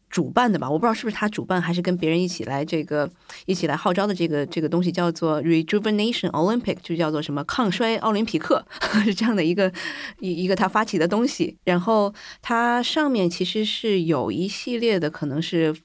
[0.10, 3.10] 主办的吧，我不知道是不是他主办，还是跟别人一起来这个
[3.48, 8.64] 一起来号召的这个这个东西叫做 Rejuvenation Olympic，就叫做什么抗衰奥林匹克，
[9.04, 9.74] 是这样的一个
[10.20, 11.58] 一一个他发起的东西。
[11.64, 15.76] 然后它上面其实是有一系列的，可能是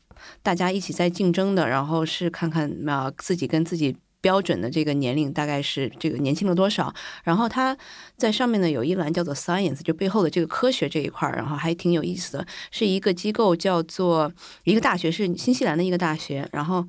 [0.42, 3.96] 大家一起在竞争的，然后是看看啊自己跟自己。
[4.20, 6.92] 标准的这个年龄大概是这个年轻了多少？
[7.24, 7.76] 然后它
[8.16, 14.32] 在上面呢有一栏叫做 Science，就背后的这个科学这一块儿，然后还挺有意思的，是一个机构叫做
[14.64, 16.86] 一个大学是新西兰的一个大学，然后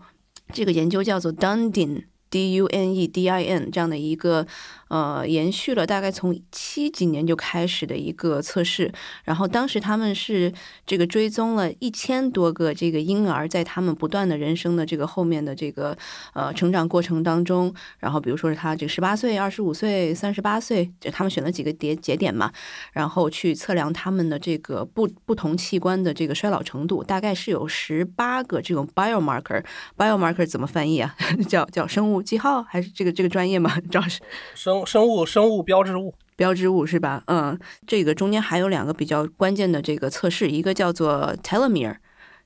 [0.53, 4.47] 这个研究叫做 Dundin D U N E D I N 这样的一个。
[4.89, 8.91] 呃，延续了大概从七几年就开始的一个测试，
[9.23, 10.52] 然后当时他们是
[10.86, 15.95] 这个追踪了一千多个这个婴儿，在他们不断的人生的这个后面的这个
[16.34, 22.52] 呃成长过程当中，然后比如说是他这十八岁、二十五岁、三十八岁，就他们选了几个节节点嘛，
[22.91, 31.15] 然后去测量他们的这个不不同器官的这个衰老程度，大概是有十八个这种 biomarker，biomarker 怎么翻译啊？
[31.47, 33.80] 叫叫生物记号还是这个这个专业吗？
[33.91, 34.19] 主要是
[34.56, 34.78] 生。
[34.85, 36.13] 生生物生物标志物。
[36.35, 37.21] 标志物是吧？
[37.27, 41.97] 嗯，这个中间还有两个比较关键的这个测试，一个叫做 telomere，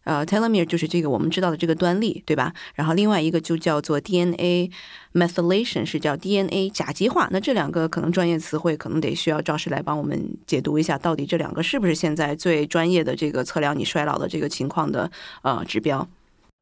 [0.04, 2.54] 呃，telomere 就是这个我们知道的这个端粒，对吧？
[2.74, 4.72] 然后另外一个就叫做 DNA
[5.14, 7.28] methylation，是叫 DNA 甲基化。
[7.30, 15.12] 那这两个可能专业词汇可能得需要赵师来帮我们解读一下，到底这两个是不是现在最专业的这个测量你衰老的这个情况的
[15.44, 16.08] 呃指标？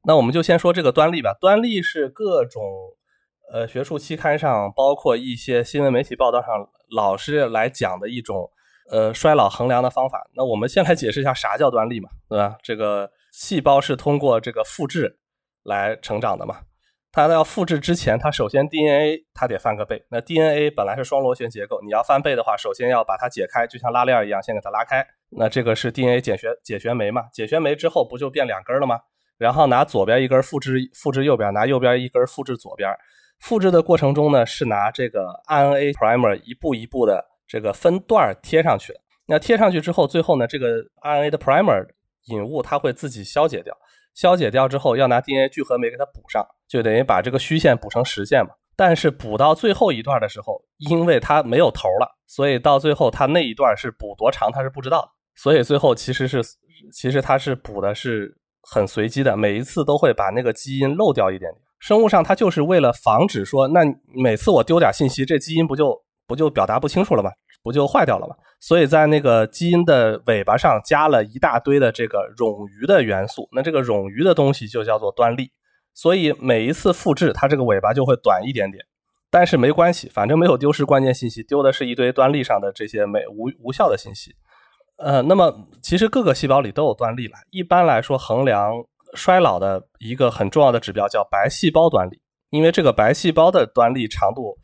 [0.04, 1.38] 那我们就先说这个端粒吧。
[1.40, 2.62] 端粒是各种
[3.52, 6.48] 呃学术期刊上，包括一些新闻媒体报道上。
[6.94, 8.52] 老师来讲的一种
[8.90, 10.30] 呃衰老衡量的方法。
[10.36, 12.58] 那我们先来解释一下啥叫端粒嘛，对吧？
[12.62, 15.18] 这个细胞是通过这个复制
[15.64, 16.58] 来成长的嘛。
[17.14, 20.04] 它要复制之前，它首先 DNA 它得翻个倍。
[20.10, 25.06] 那 DNA 本来是双螺旋结构，你要翻倍的话，首先要把它解开，就像拉链一样，先给它拉开。
[25.30, 27.24] 那这个是 DNA 解旋解旋酶嘛？
[27.32, 29.00] 解旋酶之后不就变两根了吗？
[29.38, 32.94] 然后拿左边一根复制复制右边，拿右边一根复制左边。
[33.42, 38.94] 复制的过程中呢，是拿这个 RNA primer 一步一步的这个分段贴上去。
[39.28, 41.88] 那贴上去之后，最后呢，这个 RNA 的 primer
[42.26, 43.76] 引物它会自己消解掉。
[44.14, 48.52] 消解掉之后，要拿 DNA 聚合酶给它补上，就等于把这个虚线补成实线嘛。
[48.76, 55.08] 但是补到最后一段的时候，因为它没有头了，所以到最后它那一段是补多长，它是不知道的。
[55.36, 56.44] 所以最后其实是，
[56.94, 61.62] 其实它是补的是很随机的，每一次都会把那个基因漏掉一点点。
[61.82, 63.82] 生物上，它就是为了防止说，那
[64.14, 67.32] 每次我丢点信息，这基因不就不就表达不清楚了吗？
[67.64, 68.36] 不就坏掉了吗？
[68.60, 75.52] 所以在那个基因的尾巴上加了一大堆的这个冗余的元素，那这个冗余的东西就叫做端粒。
[75.94, 78.86] 所以每一次复制，它这个尾巴就会短一点点。
[79.32, 84.36] 但是没关系，反正没有丢失关键信息，丢的是一堆端粒上的这些没无无效的信息。
[84.98, 87.34] 呃，那么其实各个细胞里都有端粒了。
[87.50, 88.72] 一般来说，衡量。
[89.16, 94.58] 衰老的一个很重要的指标叫白细胞端粒，因为这个白细胞的端粒长度，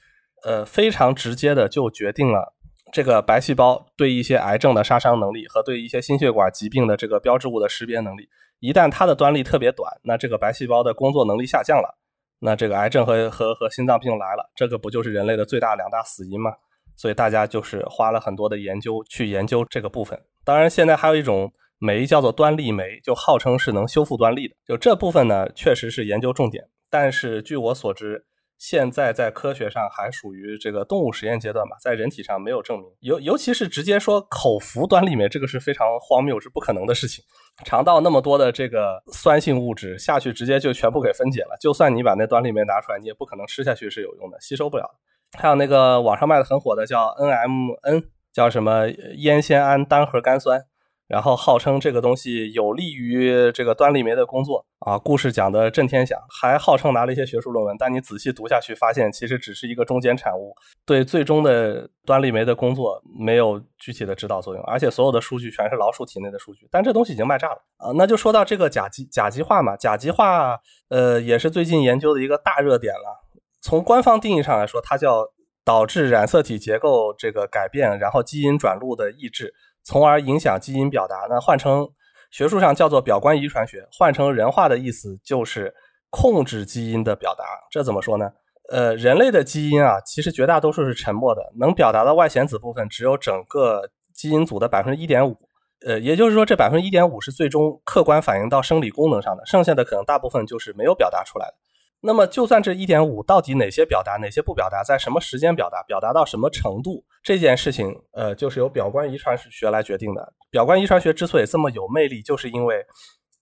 [0.43, 2.53] 呃，非常直接的就决定了
[2.91, 8.29] 这个白细胞对一些癌症的杀伤能力和对一些心血管疾病的这个标志物的识别能力。
[8.59, 11.97] 一旦它的端粒特别短，那这个白细胞的工作能力下降了，
[12.39, 16.51] 那这个癌症和和和心脏病来了，这个不就是人类的最大两大死因吗？
[16.95, 20.19] 所以大家就是花了很多的研究去研究这个部分。
[20.43, 21.51] 当然，现在还有一种。
[21.79, 24.55] 酶叫做端粒酶，就号称是能修复端粒的。
[24.65, 26.69] 就这部分呢，确实是研究重点。
[26.89, 28.25] 但是据我所知，
[28.57, 32.87] 现在在科学上还属于这个动物实验阶段吧，在人体上没有证明。
[33.01, 37.23] 尤尤其是直接说口服端粒酶，这个是非常荒谬，是不可能的事情。
[37.65, 41.55] 肠道那么多的这个酸性物质下去，直接就全部给分解了。
[41.61, 44.89] 就算你把那端粒酶拿出来，你也不可能吃下去是有用的，吸收不了。
[45.37, 48.87] 还有那个网上卖的很火的叫 NMN，叫什么
[49.17, 50.63] 烟酰胺单核苷酸。
[51.07, 60.53] 然后号称这个东西有利于这个端粒酶的工作啊，故事讲的震天响，还号称拿了一些学术论文，但你仔细读下去，发现其实只是一个中间产物，
[60.85, 67.91] 对最终的端粒酶的工作没有具体的指导作用，而且所有的数据全是老鼠体内的数据，但这东西已经卖炸了啊。
[67.95, 70.57] 那就说到这个甲基甲基化嘛，甲基化
[70.89, 73.23] 呃也是最近研究的一个大热点了。
[73.61, 75.25] 从官方定义上来说，它叫
[75.63, 79.53] 导致染色体结构这个改变，然后基因转录的抑制。
[79.87, 81.87] 从而影响基因表达，那换成
[82.29, 85.73] 学术上叫做表观遗传学，换成人话的意思就是
[86.09, 87.45] 控制基因的表达。
[87.71, 88.29] 这怎么说呢？
[88.69, 95.37] 呃，人类的基因啊，其实绝大多数是沉默的，能表达的外显子部分只有整个基因组的百分之一点五。
[95.85, 101.53] 呃，也就是说，这百分之一点五是最终客观反映到生理功能上的，剩下的可能大部分就是没有表达出来的。
[102.01, 110.33] 那么，就算这一点五到底哪些表达，哪些不表达，在什么时间表达，表达到什么程度，这件事情，呃，就是由表观遗传学来决定的。
[110.51, 112.85] 表观遗传学之所以这么有魅力，就是因为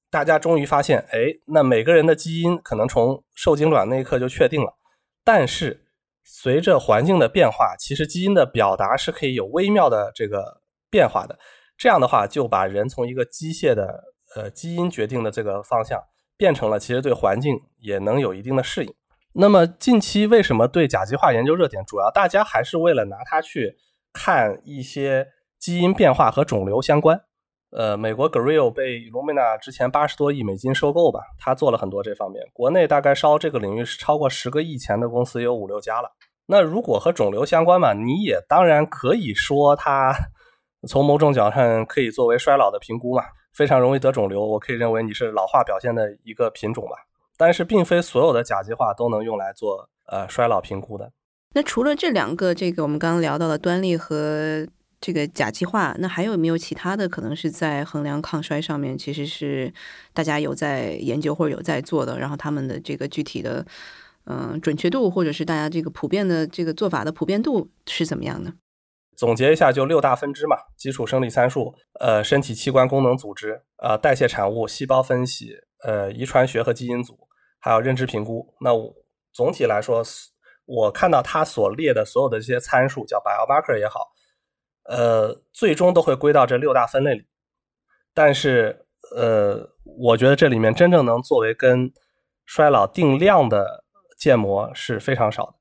[0.09, 4.73] 大家终于发现，哎，那每个人的基因可能从受精卵那一刻就确定了，
[5.23, 5.85] 但是
[6.23, 11.37] 随着环境的变化，其实基因的表达是可以有微妙的这个变化的。
[11.77, 14.01] 这样的话，就把人从一个机械的
[14.35, 16.01] 呃基因决定的这个方向。
[16.37, 18.93] 变成了其实对环境也能有一定的适应。
[19.33, 21.83] 那么近期为什么对甲基化研究热点？
[21.85, 23.75] 主要大家还是为了拿它去
[24.13, 25.27] 看一些
[25.59, 27.21] 基因变化和肿瘤相关。
[27.71, 32.45] 呃，美国 Grail 被 Illumina 之前八十多亿美金收购吧，他做了很多这方面。
[32.53, 36.11] 国内大概烧这个领域是超过十个亿钱的公司有五六家了。
[36.45, 40.15] 那如果和肿瘤相关嘛，你也当然可以说它
[40.87, 43.23] 从某种角度上可以作为衰老的评估嘛。
[43.55, 46.91] 非常容易得肿瘤，我可以认为你是老化表现的一个品种吧。
[47.37, 51.11] 但是，并非所有的甲基化都能用来做呃衰老评估的。
[51.53, 54.67] 那除了这两个，这个我们刚刚聊到的端粒和
[54.99, 59.73] 这个甲基化，那还有没有其他的可能是在衡量抗衰上面，其实是
[60.13, 62.19] 大家有在研究或者有在做的？
[62.19, 63.65] 然后他们的这个具体的
[64.25, 68.51] 嗯，准确度或者是大家这个普遍的这个做法的普遍度是怎么样的？
[69.17, 77.17] 总结一下，就六大分支嘛：基础生理参数、呃，身体器官功能组织、呃，代谢产物、细胞分析、呃，遗传学和基因组，
[77.59, 78.53] 还有认知评估。
[78.61, 78.93] 那我
[79.33, 80.03] 总体来说，
[80.65, 84.07] 我看到他所列的所有的这些参数，叫 biomarker 也好，
[84.83, 87.25] 呃，最终都会归到这六大分类里。
[88.13, 88.85] 但是，
[89.15, 91.91] 呃，我觉得这里面真正能作为跟
[92.45, 93.83] 衰老定量的。
[94.17, 95.55] 建模是非常少的，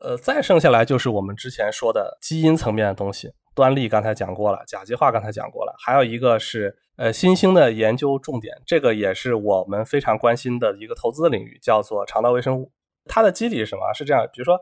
[0.00, 12.72] 呃，再剩下来就是我们之前说的基因层面的东西，端粒刚才讲过了，甲基化刚才讲过了，还有一个是呃新兴的研究重点，这个也是我们非常关心的一个投资领域，叫做肠道微生物。
[13.06, 13.92] 它的机理是什么？
[13.92, 14.58] 是这样，比如说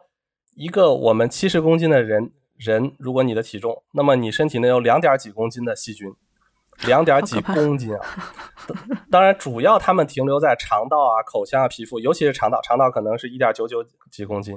[0.54, 6.12] 一个我们七十公斤的人人，如果你的体重，那么你身体内有两点几公斤的细菌。
[6.86, 8.00] 两点几公斤啊！
[9.10, 14.56] 当然，主要它们停留在肠道啊、口腔啊、皮肤，尤其是肠道，肠道可能是一点九九几公斤。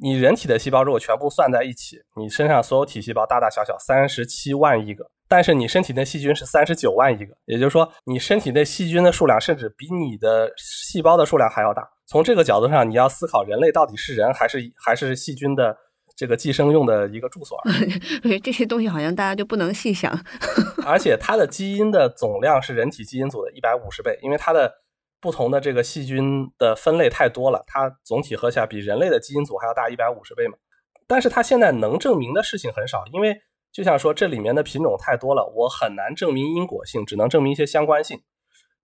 [0.00, 11.88] 你人体的细胞如果全部算在一起，你身上所有体细胞大大小小三十七万亿个，但是你身体内细菌是三十九万亿个，也就是说，你身体内细菌的数量甚至比你的细胞的数量还要大。
[12.06, 15.76] 从这个角度上，你要思考人类到底是人还是还是细菌的。
[16.16, 17.58] 这个寄生用的一个住所，
[18.44, 20.12] 这些东西好像大家就不能细想。
[20.84, 24.70] 而且它的基因的总量是人体基因组的一百五十倍，因为它的
[25.20, 30.54] 不同的这个细菌的分类太多了，它总体合起来比人类的基因组还要大一百五十倍嘛。
[31.06, 33.36] 但是它现在能证明的事情很少，因为
[33.72, 38.20] 就像说这里面的品种太多了，我很难证明因果性，只能证明一些相关性。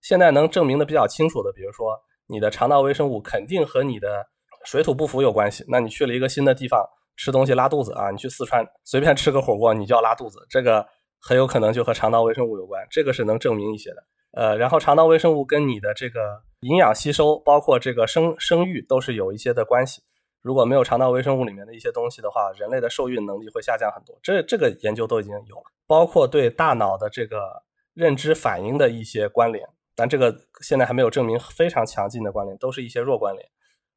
[0.01, 4.27] 现在能证明的比较清楚的，比如说你的肠道微生物肯定和你的
[4.65, 6.85] 水土不服有关系，那你去了一个新的地方。
[7.19, 8.11] 吃东西拉肚子啊！
[8.11, 10.87] 你去四川随便吃个火锅，你就要拉肚子，这个
[11.19, 14.05] 很有可能就和肠道微生物有关，这个是能证明一些的。
[14.33, 20.03] 呃，然后肠道微生物跟你的这个营养吸收，包括这个生生育都是有一些的关系。
[20.43, 24.17] 如果没有肠道微生物里面的一些东西的话，人类的受孕能力会下降很多。
[24.23, 27.63] 这这个研究都已经有了，包括对大脑的这个
[27.95, 33.49] 认知反应的一些关联，但这个现在还没有证明非常强劲的关联，都是一些弱关联。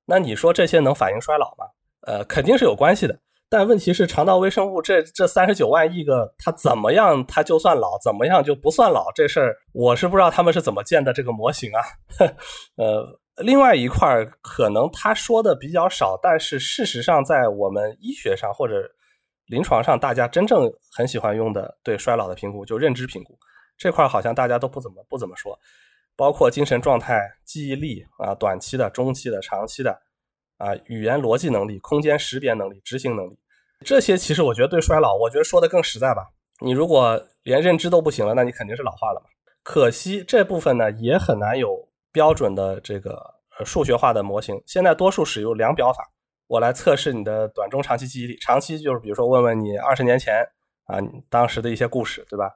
[0.06, 1.66] 那你说这些能反映衰老吗？
[2.02, 3.20] 呃，肯定是有关系的，
[3.52, 9.12] 但问题是肠道微生物这这三十九万亿个，它怎么样它就算老，怎么样就不算老？
[9.16, 11.82] 这事儿我是不知道他们是怎么建的这个模型啊。
[12.78, 18.76] 呃，另外一块儿可能他说的比较少，但是事实上在我们医学上或者
[19.48, 23.36] 临床上，大家真正很喜欢用的对衰老的评估，就认知评估
[23.76, 25.58] 这块好像大家都不怎么不怎么说，
[26.16, 30.00] 包括精神状态、记忆力啊，短期的、中期的、长期的。
[30.60, 33.40] 啊，语言逻辑能力、空间识别能力、执行能力，
[33.86, 36.28] 这些其实我觉得对衰老，我觉得说的更实在吧。
[36.60, 39.30] 你如果连认知都不行了，那你肯定是老化了嘛。
[39.64, 43.18] 可惜这部分呢也很难有标准的这个
[43.64, 44.62] 数学化的模型。
[44.66, 46.04] 现在多数使用量表法，
[46.48, 48.38] 我来测试你的短中长期记忆力。
[48.40, 50.46] 长期就是比如说问问你二十年前
[50.88, 51.00] 啊
[51.30, 52.52] 当时的一些故事，对吧？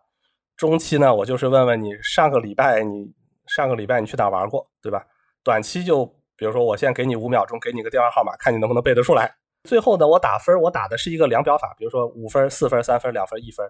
[0.57, 3.13] 中期呢，我就是问问你上个礼拜你
[3.47, 5.05] 上个礼拜你去哪玩过，对吧？
[5.41, 6.13] 短期就。
[6.35, 9.33] 比如说，我现在给你五秒钟，给你个电话号码，看你能不能背得出来。
[9.63, 13.65] 最后呢，我打分，我打的是一个量表法，比如说五分、四分、三分、两分、一分，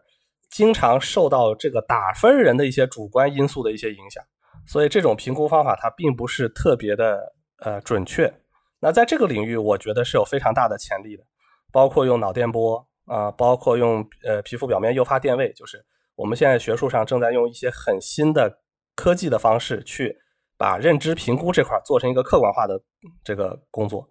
[0.49, 4.23] 经常受到这个打分人的一些主观因素的一些影响，
[4.65, 8.33] 所以这种评估方法它并不是特别的呃准确。
[8.79, 11.23] 那在这个领域，我觉得是有非常大的潜力的，
[11.71, 15.85] 包括用脑电波啊，包括用呃皮肤表面诱发电位，就是
[16.15, 18.59] 我们现在学术上正在用一些很新的
[18.95, 20.17] 科技的方式去。
[20.57, 22.79] 把认知评估这块做成一个客观化的
[23.23, 24.07] 这个工作，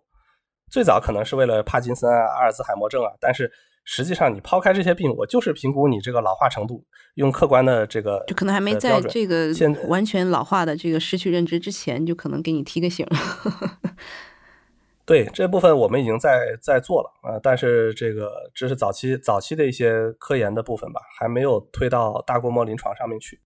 [0.70, 3.50] 最早可能是为了帕金森啊、阿尔兹海默症啊，但是
[3.84, 6.84] 实际上你抛开这些病，我就是评估你这个老化程度，
[7.14, 9.52] 用客观的这个就可能还没在这个
[9.88, 13.06] 完全老化的这个失去认知之前，就可能给你提个醒。
[15.04, 23.40] 对这部分我们已经在在做了啊，但是这个这是早期早期的一些科研的部分吧，还没有推到大规模临床上面去。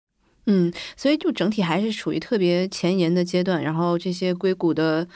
[0.47, 3.63] 嗯，所以就整体还是处于特别前沿的阶段。
[3.63, 5.07] 然后这些硅谷的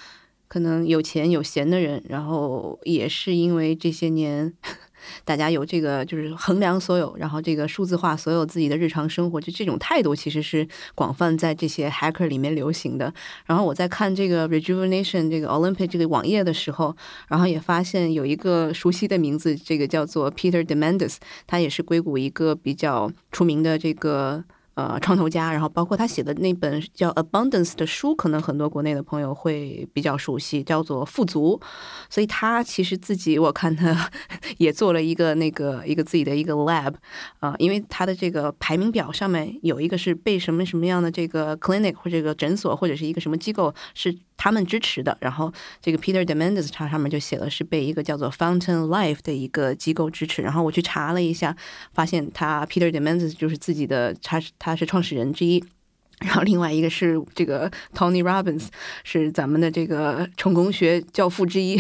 [0.47, 4.53] 可能有钱有闲的人，然后也是因为这些年
[5.25, 13.13] 大家有这个就是衡量所有，然后这个数字化所有自己的日常生活，就这种态度其实是广泛在这些 hacker 里面流行的。
[13.47, 16.97] 然后我在看这个 rejuvenation 这个 Olympic 这个网页的时候，
[17.27, 21.17] 然后也发现有一个熟悉的名字，这个叫做 Peter Demandis，
[21.49, 24.45] 他也是硅谷一个比较出名的这个。
[24.77, 31.59] 呃，创投家，然后包括他写的那本叫《Abundance》的书，可能很多国内的朋友会比较熟悉，叫做《富足》。
[32.11, 34.11] 所以他其实自己，我看他
[34.59, 36.93] 也做了一个那个一个自己的一个 lab
[37.41, 45.17] 啊，因为他的这个排名表上面有一个是被什么什么样的这个 clinic 或者这个诊所或者是一个什么机构是他们支持的。
[45.21, 50.43] 然后这个 Peter Diamandis 他上面就写了是被一个叫做 Fountain Life 的一个机构支持。
[50.43, 51.57] 然后我去查了一下，
[51.93, 55.65] 发现他 Peter Diamandis 就是自己的，他是他是创始人之一。
[56.21, 58.69] 然后另外一个是这个 Tony Robbins，
[59.05, 61.79] 是咱们的这个成功学教父之一，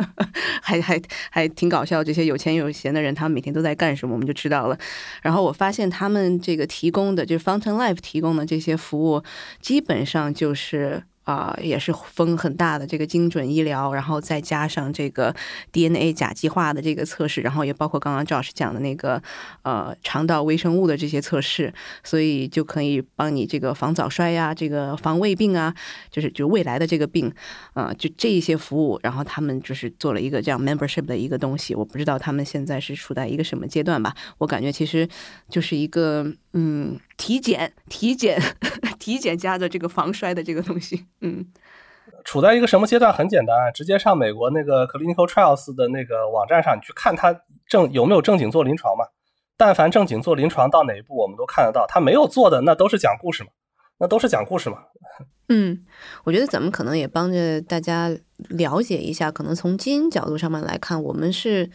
[0.60, 2.04] 还还还挺搞笑。
[2.04, 4.78] 这些有钱有闲的人，他们每天都在干什么，我们就知道了。
[5.22, 9.22] 然后我发现他们这个提供的，就是 Fountain Life 提供的这些服务，
[9.62, 11.02] 基本上就是。
[11.24, 15.34] 啊，也是风很大的这个精准医疗，然后再加上这个
[15.70, 19.22] DNA 甲基化的这个测试，然后也包括刚刚赵老师讲的那个
[19.62, 25.74] 呃肠道微生物的这些测试，所以就可以帮你这个防早衰呀，这个防胃病啊，
[26.10, 27.32] 就是就未来的这个病
[27.74, 35.08] 啊，就这一些服务，然后他们就是做了一个这样 membership 的一个东西，我不知道他们现在是处在一个什么阶段吧，我感觉其实
[35.48, 38.40] 就是一个嗯体检体检。
[39.00, 41.46] 体检加的这个防摔的这个东西，嗯，
[42.22, 43.10] 处在一个什么阶段？
[43.10, 47.34] 很简单，直接上美国那个 Clinical Trials 的那个网站上，你去看它
[47.66, 49.06] 正有没有正经做临床嘛？
[49.56, 51.86] 但凡正经做临床到哪一步，我们都看得到。
[51.88, 53.48] 他没有做的，那都是讲故事嘛？
[53.98, 54.80] 那都是讲故事嘛？
[55.48, 55.86] 嗯，
[56.24, 58.14] 我觉得咱们可能也帮着大家
[58.50, 61.70] 了解一下，可能从基因角度上面来看，我们是。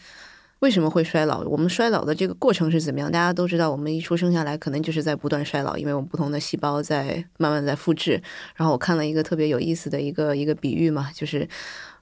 [0.60, 1.40] 为什么会衰老？
[1.42, 3.12] 我们衰老的这个过程是怎么样？
[3.12, 8.20] 大家都知道，我们一出生下来，可能就是在不断衰老，因为我们不同的细胞在慢慢在复制。
[8.54, 11.46] 然后我看了一个特别有意思的一个一个比喻嘛，就是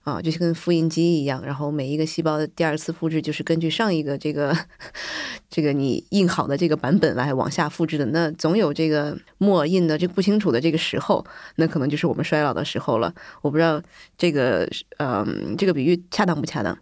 [0.05, 4.57] 啊，就是跟复印机一样，然后每一个细胞的第二次复制，就是根据上一个这个
[5.51, 8.07] 这个你印好的这个版本来往下复制的。
[8.07, 11.27] 那总有这个墨印的这不清楚的这个时候，
[11.57, 13.13] 那可能就是我们衰老的时候了。
[13.43, 13.83] 我不知道
[14.17, 16.79] 这个嗯，这个比喻恰当不恰当？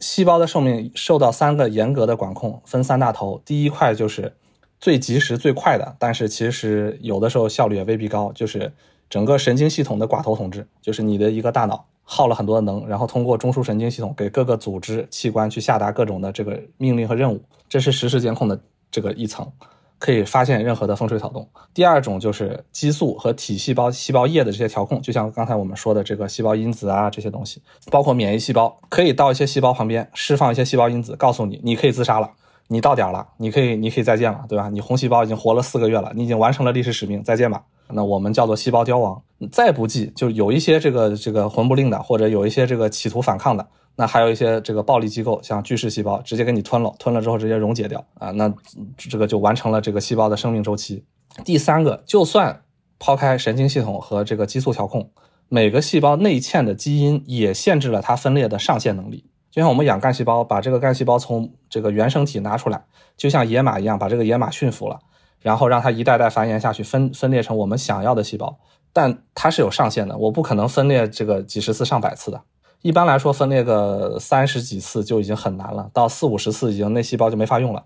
[0.00, 3.40] 细胞的寿命受到三个严格的管控，分三大头。
[3.44, 4.34] 第一块就是
[4.80, 8.72] 最及时、最快的，但是其实有的时候效率也未必高，就是
[9.10, 19.50] 整个神经系统的寡头统治，就是你的一个大脑耗了很多的能，然后通过中枢神经系统给各个组织器官去下达各种的这个命令和任务，这是实时监控的这个一层。
[19.98, 21.48] 可以发现任何的风吹草动。
[21.74, 32.30] 第二种就是激素和体细胞细胞液的这些调控，就像刚才我们说的这个细胞因子啊这些东西，包括免疫细胞，可以到一些细胞旁边释放一些细胞因子，告诉你你可以自杀了，
[32.68, 34.68] 你到点了，你可以你可以再见了，对吧？
[34.68, 37.64] 你红细胞已经活了四个月了，你已经完成了历史使命，再见吧。
[37.90, 39.22] 那我们叫做细胞凋亡。
[39.50, 43.66] 再不济，就有一些这个这个魂不吝的，或者有一些这个企图反抗的。
[43.96, 48.52] 那还有一些这个暴力机构，像巨噬细胞，直接给你吞了，吞了之后直接溶解掉啊，那
[48.96, 51.04] 这个就完成了这个细胞的生命周期。
[51.44, 52.62] 第三个，就算
[53.00, 55.10] 抛开神经系统和这个激素调控，
[55.48, 59.24] 每个细胞内嵌的基因也限制了它分裂的上限能力。
[59.50, 62.84] 就像我们养干细胞，把这个干细胞从这个原生体拿出来，
[63.16, 65.00] 就像野马一样，把这个野马驯服了，
[65.40, 68.58] 然后让它一代代繁衍下去，分分裂成我们想要的细胞，
[68.98, 72.42] 但它是有上限的，我不可能分裂这个几十次、上百次的。
[72.82, 77.84] 一般来说，分裂个三十几次就已经很难了，到四五十次，已经那细胞就没法用了。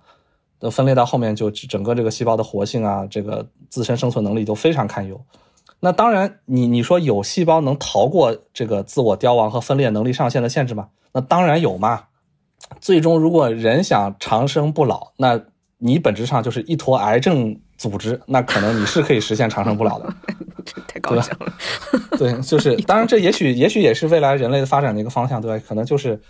[0.61, 5.21] 那分裂到后面，就整个这个细胞的活性啊，这个自身生存能力都非常堪忧。
[5.81, 10.89] 那当然，你你说有细胞能逃过这个自我凋亡和分裂能力上限的限制吗？
[11.13, 12.05] 那当然有嘛。
[12.81, 15.39] 最终，如果人想长生不老，那
[15.85, 20.15] 你本质上就是一坨癌症组织，那可能你是可以实现长生不老的。
[20.87, 21.53] 太搞笑了，
[22.17, 25.65] 对，就是 当然，这也许也许也是未来人类的发展的一个方向，对吧？
[25.69, 26.21] 可能就是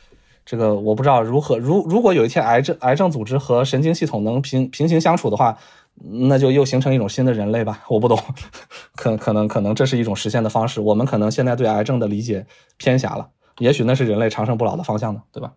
[0.47, 1.59] 这个，我不知道如何。
[1.59, 5.59] 如如果有一天癌症癌症组织和神经系统能平平行相处的话，
[6.01, 7.83] 那就又形成一种新的人类吧？
[7.89, 8.19] 我不懂，
[8.97, 10.81] 可可能可能这是一种实现的方式。
[10.81, 12.47] 我们可能现在对癌症的理解
[12.79, 13.29] 偏狭了，
[13.59, 15.53] 也许那是人类长生不老的方向呢，对吧？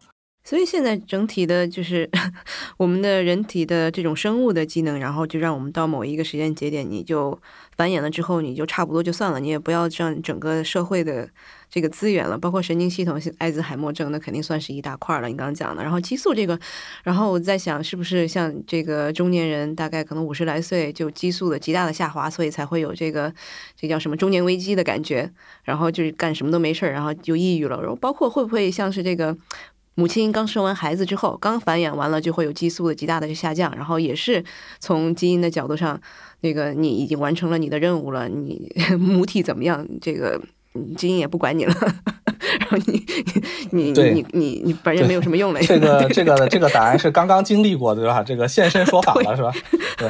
[0.46, 2.08] 所以现在整体的就是
[2.78, 7.38] 我们的人体的这种生物的机能，然后就让我们到某一个时间节点，你就
[7.76, 11.28] 繁衍了之后，你就差不多就算了，你也不要占整个社会的
[11.68, 12.38] 这个资源了。
[12.38, 15.28] 包括神经系统，艾滋海默症那肯定算是一大块了。
[15.28, 16.60] 你刚刚讲的，然后激素这个，
[17.04, 23.34] 然后我在想，是不是像这个中年人，大概可能五十来岁就激素的极大的下滑，所以才会有这个
[23.76, 25.32] 这叫什么中年危机的感觉，
[25.64, 27.82] 然后就是干什么都没事儿，然后就抑郁了。
[27.82, 29.36] 然后包括会不会像是这个。
[29.96, 34.44] 母亲刚生完孩子之后，刚繁衍完了，就会有激素的极大的下降，然后也是
[34.80, 36.00] 从基因的角度上，
[36.42, 38.70] 那个你已经完成了你的任务了，你
[39.00, 40.40] 母体怎么样，这个
[40.98, 41.74] 基因也不管你了，
[42.60, 43.06] 然后你
[43.72, 45.62] 你你你你你反正没有什么用了。
[45.62, 48.22] 这个这个这个答案是刚刚经历过的，对吧？
[48.22, 49.54] 这个现身说法了，是吧？
[49.98, 50.10] 对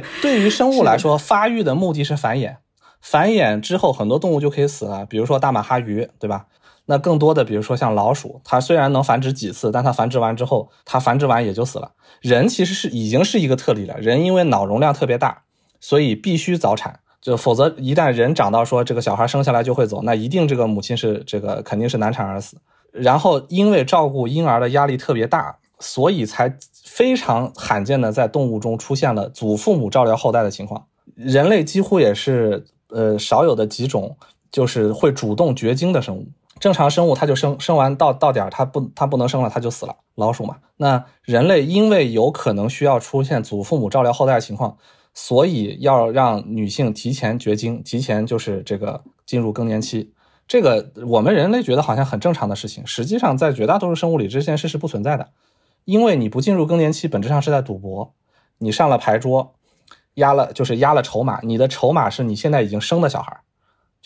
[0.00, 2.58] 对，对于生物来说，发育的目的是繁衍，
[3.00, 6.46] 繁衍之后很多动物就可以死了，比如说大马哈鱼，对吧？
[6.86, 11.92] 那更多的，比如说像老鼠，它虽然能繁殖几次，但它繁殖完之后，它繁殖完也就死了。
[12.20, 15.42] 人其实是已经是一个特例了，人因为脑容量特别大，
[15.80, 17.00] 所以必须早产。
[17.20, 22.56] 就否则一旦人长到说这个小孩生下来就会走，那一定这个母亲是这个肯定是难产而死。
[22.92, 30.86] 然后因为照顾婴儿的压力特别大，所以才非常罕见的在动物中出现了祖父母照料后代的情况。
[31.16, 34.16] 人类几乎也是呃少有的几种，
[34.52, 36.28] 就是会主动绝经的生物。
[36.58, 40.56] 正常生物它就生生完到到点儿它不它不能生了它就死了，老鼠嘛。
[40.76, 44.76] 那人类因为有可能需要出现祖父母照料后代的情况，
[45.12, 50.12] 所以要让女性提前绝经，提前就是这个进入更年期。
[50.48, 55.30] 这个我们人类觉得好像很正常的事情，实际上在绝大多数生物里这件事是不存在的，
[55.84, 58.14] 因为你不进入更年期，本质上是在赌博，
[58.58, 59.54] 你上了牌桌，
[60.14, 63.40] 压了就是压了筹码，你的筹码是你现在已经生的小孩儿。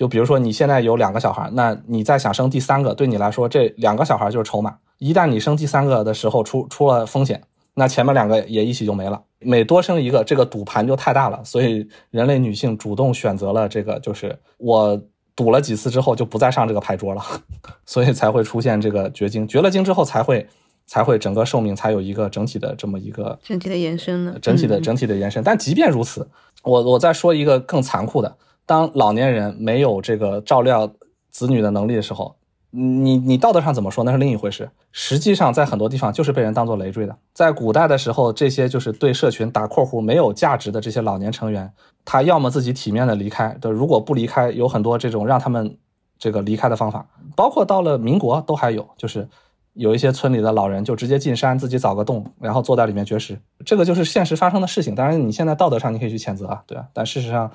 [0.00, 4.74] 就比如说你现在有两个小孩，那你再想生第三个，对你来说这两个小孩就是筹码。
[4.96, 7.42] 一旦你生第三个的时候出出了风险，
[7.74, 9.20] 那前面两个也一起就没了。
[9.40, 11.44] 每多生一个，这个赌盘就太大了。
[11.44, 14.98] 所以人类女性主动选择了这个，就是我
[15.36, 17.22] 赌了几次之后就不再上这个牌桌了，
[17.84, 19.46] 所以才会出现这个绝经。
[19.46, 20.48] 绝了经之后才会
[20.86, 24.34] 才会整个寿命才有一个整体的这么一个整体的延伸呢？
[24.40, 25.44] 整体的整体的延伸。
[25.44, 26.26] 但即便如此，
[26.62, 28.34] 我我再说一个更残酷的。
[28.70, 30.88] 当老年人没有这个照料
[31.28, 32.36] 子女的能力的时候，
[32.70, 34.70] 你你道德上怎么说那是另一回事。
[34.92, 37.16] 实际上，在很多地方就是被人当做累赘的。
[37.34, 41.72] 在古代的时候，这些就是对社群打括弧没有价值的这些老年成员，
[42.04, 45.76] 他要么自己体面的离开，对，如果不离开，有很多这种让他们
[46.16, 47.04] 这个离开的方法。
[47.34, 49.28] 包括到了民国都还有，就是
[49.72, 53.36] 有一些村里的老人就直接进山自己凿个洞，然后坐在里面绝食。
[53.66, 54.94] 这个就是现实发生的事情。
[54.94, 57.50] 当然，你现在道德上你可以去谴责啊，对啊，但事实上。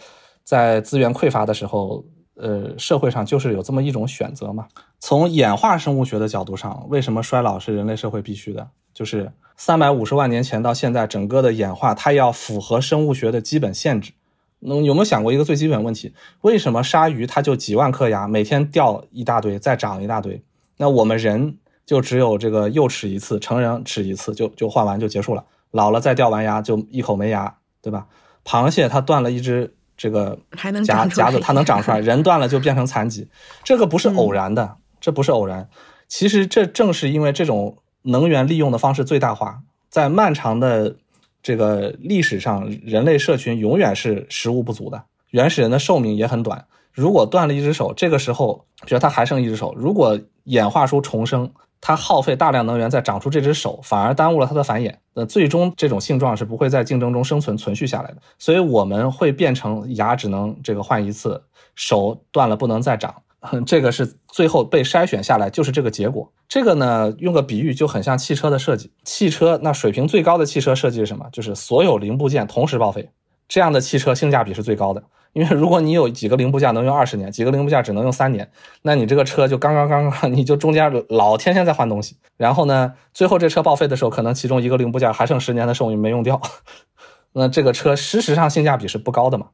[0.45, 4.67] 在资源匮乏的时候，呃，社会上就是有这么一种选择嘛。
[4.99, 8.69] 从演化生物学的角度上，为什么衰老是人类社会必须的？
[8.93, 14.13] 就是三百五十万年前到现在，整个的演化它要符合生物学的基本限制。
[14.59, 16.13] 那有没有想过一个最基本问题？
[16.41, 20.41] 为什么鲨鱼它就几万颗牙，每天掉一大堆，再长一大堆？
[20.77, 25.43] 那我们人就只有这个幼齿一次，成人齿一次，就就换完就结束了。
[25.71, 28.07] 老了再掉完牙就一口没牙，对吧？
[28.45, 29.73] 螃蟹它断了一只。
[29.97, 30.37] 这个
[30.85, 33.27] 夹夹子它能长出来， 人断了就变成残疾，
[33.63, 35.69] 这个不是偶然的，这不是偶然。
[36.07, 40.95] 其实这正是因为这种能源利用的方式最大化，在漫长的
[41.41, 46.65] 这个历史上，人类社群永远是食物不足的，原始人的寿命也很短。
[46.91, 51.51] 如果断了一只手，这个时候，比如他还剩一只手，如果演化出重生。
[51.87, 54.91] 它耗费大量能源在长出这只手，反而耽误了它的繁衍。
[55.13, 58.17] 那最终这种性状是不会在竞争中生存存续下来的。
[58.39, 61.43] 所以我们会变成牙只能这个换一次，
[61.75, 63.13] 手断了不能再长。
[63.67, 66.27] 这个是最后被筛选下来就是这个结果。
[66.47, 68.91] 这个呢，用个比喻就很像汽车的设计。
[69.03, 71.27] 汽车那水平最高的汽车设计是什么？
[71.31, 73.11] 就是所有零部件同时报废，
[73.47, 75.03] 这样的汽车性价比是最高的。
[75.33, 78.49] 因为如果你有几个零部件能用二十年，几个零部件只能用三年，
[78.83, 82.15] 那你这个车就刚刚刚刚，你就中间老天天在换东西。
[82.37, 86.41] 然后呢，最后这车报废的时候，可能其中一个零部件还剩十年的寿命没用掉，
[87.33, 89.47] 那这个车事实上性价比是不高的嘛？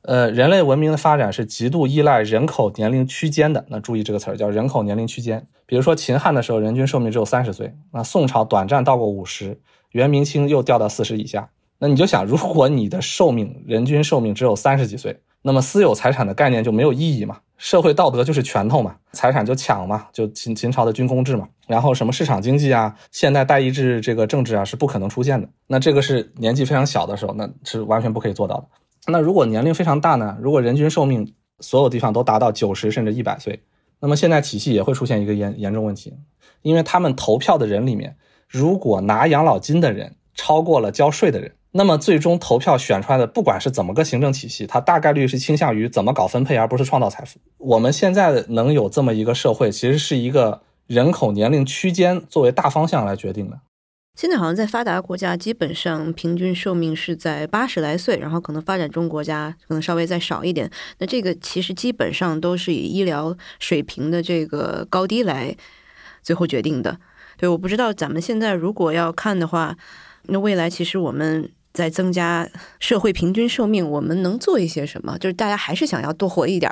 [0.00, 3.66] 呃，人类文明的发展是极度依赖人口年龄区间的。
[3.68, 5.46] 那注意这个词儿叫人口年龄区间。
[5.66, 9.60] 比如说秦汉的时候，人均寿命只有三十岁，那宋朝短暂到过五十，
[9.90, 11.50] 元明清又掉到四十以下。
[11.78, 17.38] 那你就想，如果你的寿命人均寿命只有三十几岁，那么私有财产的概念就没有意义嘛？
[17.56, 21.48] 社会道德就是拳头嘛，财产就抢嘛，就秦秦朝的军功制嘛。
[21.68, 25.48] 然后什么市场经济啊，现代代议制这个政治啊是不可能出现的。
[25.68, 28.66] 那这个是年纪非常小的时候，那是完全不可以做到的。
[29.06, 30.36] 那如果年龄非常大呢？
[30.40, 33.62] 如果人均寿命所有地方都达到九十甚至一百岁，
[34.00, 36.12] 那么现在体系也会出现一个严严重问题，
[36.62, 38.16] 因为他们投票的人里面，
[38.48, 41.52] 如果拿养老金的人超过了交税的人。
[41.72, 47.38] 那么最终投票选出来的，不管是怎么个行政体系，它大概率是倾向于怎么搞分配，而不是创造财富。
[47.58, 53.60] 我们现在能有这么一个社会，其实是一个人口年龄区间作为大方向来决定的。
[54.16, 60.68] 现在好像在发达国家，基本上平均寿命是在八十来岁，然后可能发展中国家可能稍微再少一点。
[60.98, 65.54] 那这个其实基本上都是以医疗水平的这个高低来
[66.22, 66.98] 最后决定的。
[67.36, 69.76] 对，我不知道咱们现在如果要看的话，
[70.24, 71.52] 那未来其实我们。
[71.78, 72.48] 在增加
[72.80, 75.16] 社会平均寿命，我们能做一些什么？
[75.18, 76.68] 就是大家还是想要多活一点，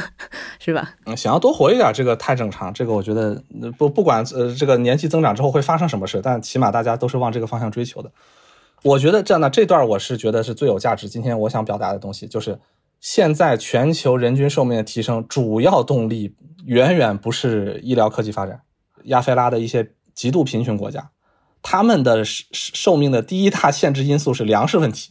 [0.58, 0.94] 是吧？
[1.04, 2.72] 嗯，想要多活一点，这个太正常。
[2.72, 3.42] 这个我觉得
[3.76, 8.10] 不不管呃这个年纪增长之后会发生什么事，但起码大家都是往这个方向追求的。
[8.82, 11.10] 我觉得这样的这段我是觉得是最有价值。
[11.10, 12.58] 今天我想表达的东西就是，
[13.00, 16.34] 现在全球人均寿命的提升主要动力
[16.64, 18.62] 远远不是医疗科技发展。
[19.04, 21.10] 亚非拉的一些极度贫穷国家。
[21.70, 25.10] 他们的寿寿命的第一大限制因素是粮食问题，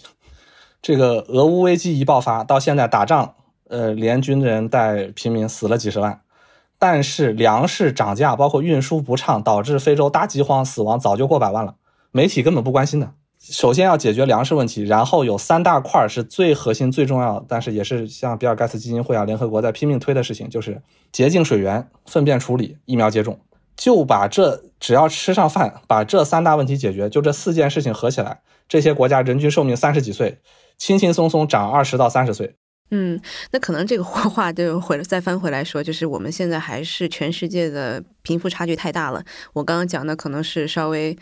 [0.82, 3.36] 这个俄乌危机一爆发，到现在打仗，
[3.70, 6.22] 呃，联军人带平民死了几十万，
[6.80, 11.76] 但是粮食涨价，包括运输不畅，导致非洲大饥荒，死亡早就过百万了。
[12.12, 13.12] 媒体根本不关心的。
[13.39, 20.82] 首先要解决粮食问题，然后有三大块是最核心、最重要，但是也是像比尔盖茨基金会啊、联合国在拼命推的事情，就是
[21.12, 23.39] 洁净水源、粪便处理、疫苗接种。
[23.78, 30.39] 就把这只要吃上饭，把这三大问题解决，就这四件事情合起来，这些国家人均寿命三十几岁，
[30.78, 32.55] 轻轻松松长二十到三十岁。
[32.89, 33.19] 嗯，
[33.51, 39.23] 那可能这个话就回再翻回来说，就是我们现在还是全世界的贫富差距太大了。
[39.53, 41.15] 我刚刚讲的可能是稍微，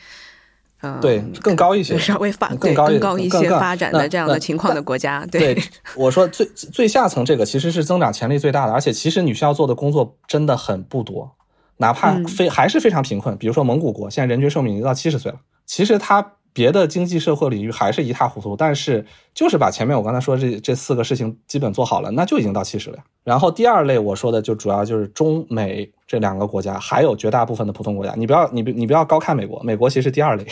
[0.81, 5.25] 嗯，对，更高一些，稍微发更高更高一些发展的这样的情况的国家。
[5.25, 5.61] 对，
[5.95, 11.34] 我说最最下层这个其实是增长潜力最大的，而且其实你需要做的工作真的很不多。
[11.77, 15.39] 哪怕非还是非常贫困，比如说蒙古国，现在人均寿命已经到七十岁了。
[15.65, 22.99] 其实它别的经济社会领域还是一塌糊涂，但是就是把前面我刚才说这这四个事情基本做好了，那就已经到七十了。
[23.23, 28.13] 然后第二类我说的就主要就是中美这两个国家，还有绝大部分的普通国家。
[28.15, 30.45] 你不要你你不要高看美国，美国其实第二类，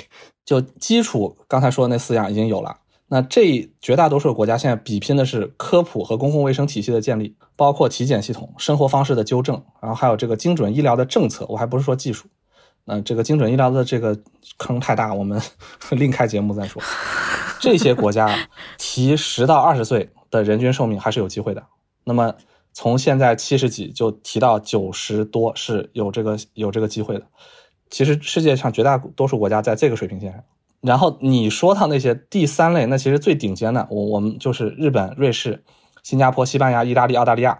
[0.43, 2.75] 就基础刚才说的那四样已经有了。
[3.13, 11.45] 那这绝大多数国家现在比拼的是科普和公共卫生体系的建立，包括体检系统、生活方式的纠正，然后还有这个精准医疗的政策。
[11.47, 12.25] 我还不是说技术，
[12.85, 14.19] 那这个精准医疗的这个
[14.57, 15.39] 坑太大，我们
[15.91, 16.81] 另开节目再说。
[17.59, 18.35] 这些国家
[18.79, 21.63] 提十到二十岁的人均寿命还是有机会的。
[22.03, 22.33] 那么
[22.73, 27.27] 从现在七十几就提到九十多是有这个有这个机会的。
[27.91, 30.43] 其实世界上绝大多数国家在这个水平线上。
[30.83, 35.63] 然后你说到那些第三类，那其实最顶尖的，我我们就是日本、瑞士、
[36.03, 37.57] 新加坡、西班牙、意大利、澳大利亚，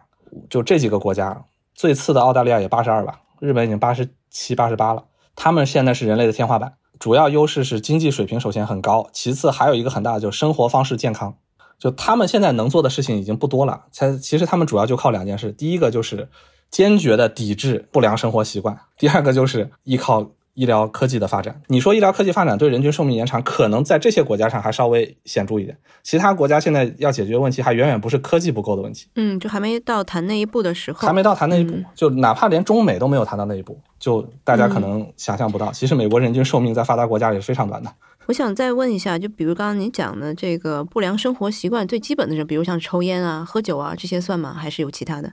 [0.49, 1.45] 就这几个国家。
[1.74, 5.05] 最次的澳大利亚也八十二吧，日本已经八十七、八十八了。
[5.38, 11.34] 他们现在是人类的天花板，主要优势是经济水平首先很高，其次还有一个很大的就是生活方式健康。
[11.80, 16.28] 就他们现在能做的事情已经不多了，才其实他们主要就靠两件事：第一个就是
[16.69, 20.30] 坚决的抵制不良生活习惯，第二个就是依靠。
[20.54, 25.76] 医疗科技的发展，你说医疗科技发展对人均寿命延长，可能在这些国家上还稍微显著一点。
[26.04, 29.08] 其他国家现在要解决问题，还远远不是科技不够的问题。
[29.16, 31.76] 嗯，就还没到谈那一步的时候，还没到谈那一步。
[31.95, 37.91] 就哪怕连中美都没有谈到那一步，就大家可能想象不到，其实美国人均寿命在发达国家也是非常短的。
[38.28, 44.54] 我想再问一下，就比如刚刚你讲的这个不良生活习惯最基本的，是比如像抽烟啊、喝酒啊这些算吗？
[44.54, 45.32] 还是有其他的？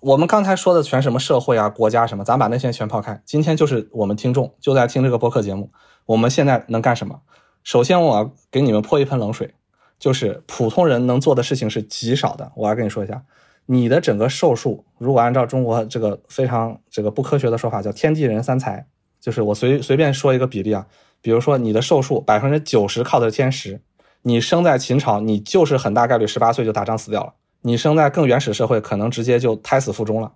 [0.00, 3.20] 我们刚才说的全什么社会啊、国家什么，咱把那些全抛开。
[3.26, 5.70] 今天就是我们听众就在听这个播客节目，
[6.06, 7.20] 我们现在能干什么？
[7.62, 9.54] 首先，我要给你们泼一盆冷水，
[9.98, 12.50] 就是普通人能做的事情是极少的。
[12.56, 13.22] 我要跟你说一下，
[13.66, 18.86] 你的整个寿数，如果按照中国这个非常这个不科学的说法，叫天地人三才，
[19.20, 20.86] 就是我随随便说一个比例啊，
[21.20, 23.82] 比如说你的寿数百分之九十靠的是天时，
[24.22, 27.34] 你生在秦朝，你就是很大概率十八岁就打仗死掉了。
[27.62, 30.32] 你生在更原始社会，可能直接就胎死腹中了。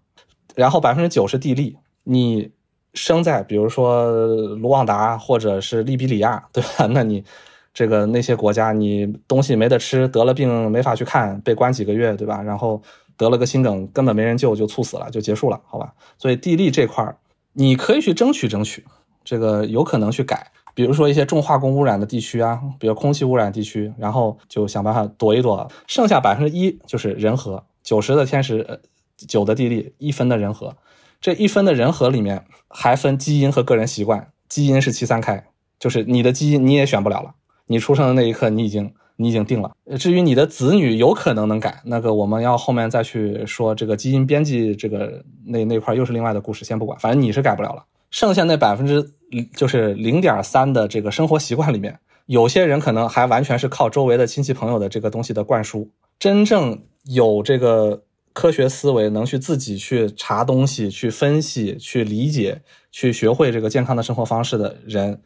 [0.55, 2.51] 然后百分之九是地利，你
[2.93, 4.13] 生在比如说
[4.57, 6.87] 卢旺达或者是利比里亚，对吧？
[6.93, 7.25] 那你
[7.73, 12.41] 这个那些国家，你东西没得吃，得了病没法去看，被关几个月，对吧？
[12.43, 12.81] 然后
[13.17, 15.93] 得了个心梗，根本没人救，就猝死了，就结束了，好吧？
[16.19, 17.17] 所以地利这块儿，
[17.53, 18.85] 你可以去争取争取，
[19.25, 20.53] 这个有可能去改。
[20.75, 28.81] 比如说一些重化工污染的地区啊，比如空气污染地区，然后就想办法躲一躲，剩下百分之一就是人和，九十的天时，
[29.17, 30.77] 九的地利，一分的人和。
[31.21, 35.45] 这一分的人和里面还分基因和个人习惯，基因是七三开，
[35.79, 37.35] 就是你的基因你也选不了了，
[37.67, 39.73] 你出生的那一刻你已经你已经定了。
[39.99, 47.85] 至于你的子女有可能能改，那个我们要后面再去说这个基因编辑这个那那块又是另外的故事，先不管，反正你是改不了了。
[48.11, 49.15] 剩下那百分之
[49.55, 55.91] 就是零点三的这个生活习惯里面，有些人可能还完全是靠周围的亲戚朋友的这个东西的灌输。
[56.19, 65.21] 真正有这个科学思维，能去自己去查东西、去分析、去理解、去学会这个健康的生活方式的人，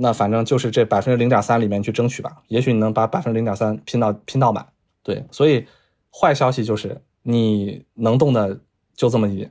[0.00, 2.42] 那反正就是这百分之零点三里面去争取吧。
[2.48, 4.66] 也许你能把百分之零点三拼到拼到满。
[5.02, 5.66] 对，所以
[6.10, 8.60] 坏消息就是你能动的
[8.94, 9.50] 就这么一点，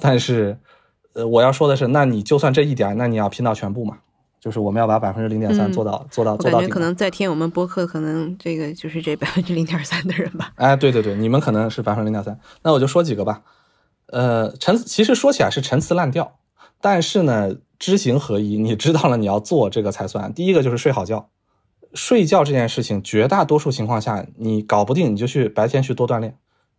[0.00, 0.58] 但是。
[1.18, 3.98] 呃，我要说的是，那你就算这一点，那你要拼到全部嘛？
[4.38, 6.68] 就是我们要把百分之零点三做到做到做到顶。
[6.68, 10.52] 可能在听我们播客，可能这个就是这百分之零点三的人吧。
[10.56, 12.38] 哎，对对对，你们可能是百分之零点三。
[12.62, 13.42] 那我就说几个吧。
[14.06, 16.38] 呃，陈其实说起来是陈词滥调，
[16.80, 20.32] 但是呢，知行合一，你知道了你要做这个才算。
[20.32, 21.30] 第一个就是睡好觉，
[21.94, 26.36] 睡觉这件事情，绝大多数情况下你搞不定，你就去白天去多锻炼。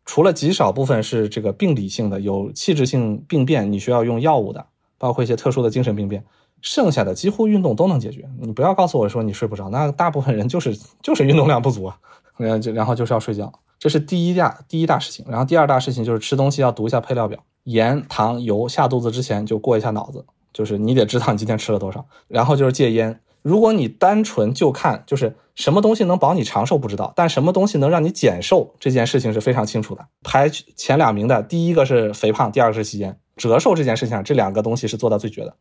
[0.09, 4.65] 除了极少部分是这个病理性的有器质性病变，你需要用药物的，
[4.97, 6.25] 包括一些特殊的精神病变，
[6.63, 8.27] 剩下的几乎运动都能解决。
[8.41, 11.95] 你不要告诉我说你睡不着，那大部分人就是就是运动量不足啊，
[12.39, 15.23] 呃，就然后就是要睡觉，这是第一大第一大事情。
[15.29, 22.03] 然后第二大事情就是吃东西要读一下配料表，盐、糖、油下肚子之前就过一下脑子，就是你得知道你今天吃了多少。
[22.27, 23.21] 然后就是戒烟。
[23.41, 30.05] 如果你单纯就看就是什么东西能保你长寿不知道，但什么东西能让你减瘦这件事情是非常清楚的。
[30.23, 33.17] 排前两名的第一个是肥胖，第二个是吸烟。
[33.37, 35.55] 折寿这件事情，这两个东西是做到最绝的，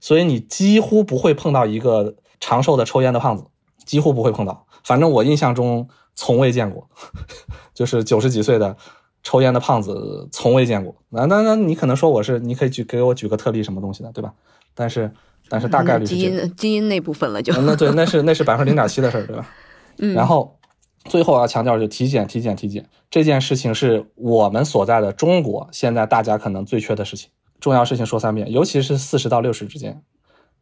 [0.00, 3.44] 所以你几乎不会碰到一个长寿的抽烟的胖子，
[3.86, 4.66] 几乎不会碰到。
[4.84, 6.90] 反正我印象中从未见过，
[7.72, 8.76] 就是九十几岁的
[9.22, 10.94] 抽烟的胖子从未见过。
[11.08, 14.34] 那那那你可能说我是，你可以举给我举个特例什么东西的，对吧？
[14.74, 15.10] 但是
[15.48, 17.52] 但是大概率是基因基因那部分了就。
[17.62, 19.46] 那对，那是那是百分之零点七的事儿，对吧？
[19.98, 20.14] 嗯。
[20.14, 20.58] 然后
[21.04, 27.30] 最后要强调就体检体检体检这件事情是我们所在的中国现在大家可能最缺的事情。
[27.60, 30.02] 重要事情说三遍，尤其是四十到六十之间，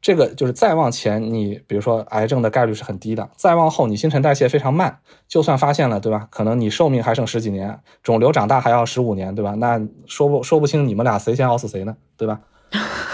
[0.03, 6.28] 这个就是再往前，你比如说癌症的概率是很低的；再往后，你新陈代谢非常慢，就算发现了，对吧？
[6.31, 9.55] 可能你寿命还剩十几年，肿瘤长大还要十五年，对吧？
[9.55, 12.41] 那说不说不清你们俩谁先熬死谁呢，对吧？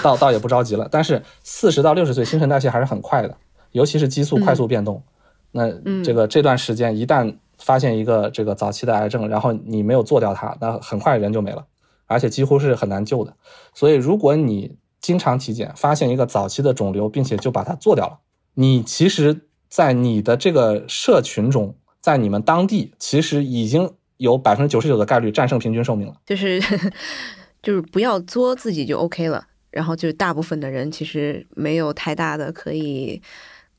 [0.06, 0.88] 倒倒也不着急了。
[0.90, 3.36] 但是四十到六十岁，新陈代谢还是很快的，
[3.72, 5.02] 尤其是激素快速变动。
[5.50, 5.70] 那
[6.04, 11.66] 这个这段时间一旦发现一个这个早期的癌症，然后你没有做掉它，那很快人就没了。
[12.06, 13.34] 而且几乎是很难救的，
[13.74, 18.18] 所以如果你经常体检，发现一个早期的肿瘤，并且就把它做掉了，
[18.54, 26.14] 你其实，在你的这个社群中，在你们当地，其实已经有百分之九十九的概率战胜平均寿命了。
[26.24, 26.60] 就是
[27.60, 29.44] 就是不要作自己就 OK 了，
[29.76, 33.20] 然后就是大部分的人其实没有太大的可以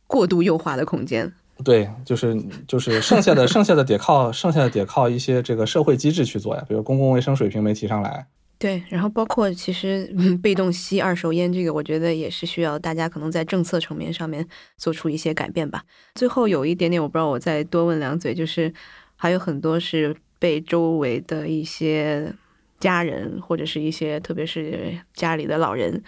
[0.05, 1.33] 过度优化的空间。
[1.63, 8.27] 对，就是就是剩下的剩下的得靠剩下的得靠一些这个社会机制去做呀，比如公共卫生水平没提上来。
[8.59, 10.05] 对，然后包括其实
[10.41, 15.83] 被动吸二手烟这个，我觉得也是需要大家可能在政策层面上面做出一些改变吧。
[16.13, 18.71] 最后有一点点，我不知道我再多问两嘴，就是
[19.15, 22.33] 还有很多是被周围的一些
[22.79, 26.03] 家人或者是一些特别是家里的老人。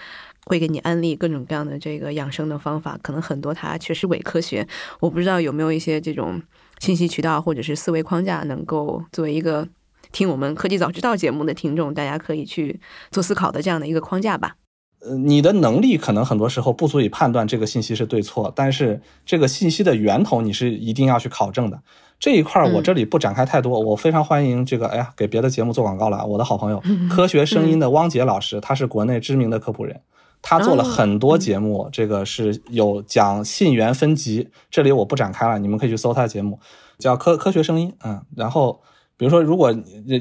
[0.45, 4.67] 会给你安利各种各样的这个养生的方法，可能很多它确实伪科学。
[4.99, 6.41] 我不知道有没有一些这种
[6.79, 9.67] 信息渠道或者是思维框架，能够作为一个
[10.11, 12.79] 听我们科技早知道节目的听众，大家可以去
[13.11, 14.55] 做思考的这样的一个框架吧。
[15.01, 21.79] 呃，你的能力可能很多时候不足以判断这个信息是对错，但是这个信息的源头你是一定要去考证的。
[22.19, 26.25] 这一块我这里不展开太多，我非常欢迎这个，哎呀，给别的节目做广告了。
[26.25, 30.01] 我的好朋友科学声音的汪杰老师，他是国内知名的科普人。
[30.41, 36.59] 他做了很多节目，这个是有讲信源分级，这里我不展开了，你们可以去搜他的节目，
[36.97, 38.79] 叫科科学声音，嗯，然后
[39.17, 39.73] 比如说，如果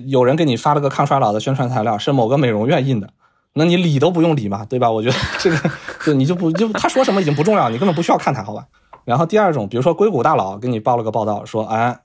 [0.06, 3.08] 有人给你发了个抗衰老的宣传材料，是某个美容院印的，
[3.52, 4.90] 那你理都不用理嘛，对吧？
[4.90, 5.56] 我觉得这个
[6.04, 8.66] 就你就不就他说什么已经不重要，你根本不需要看他，好吧？
[9.08, 11.98] 然后第二种，比如说硅谷大佬给你报了个报道，说，哎。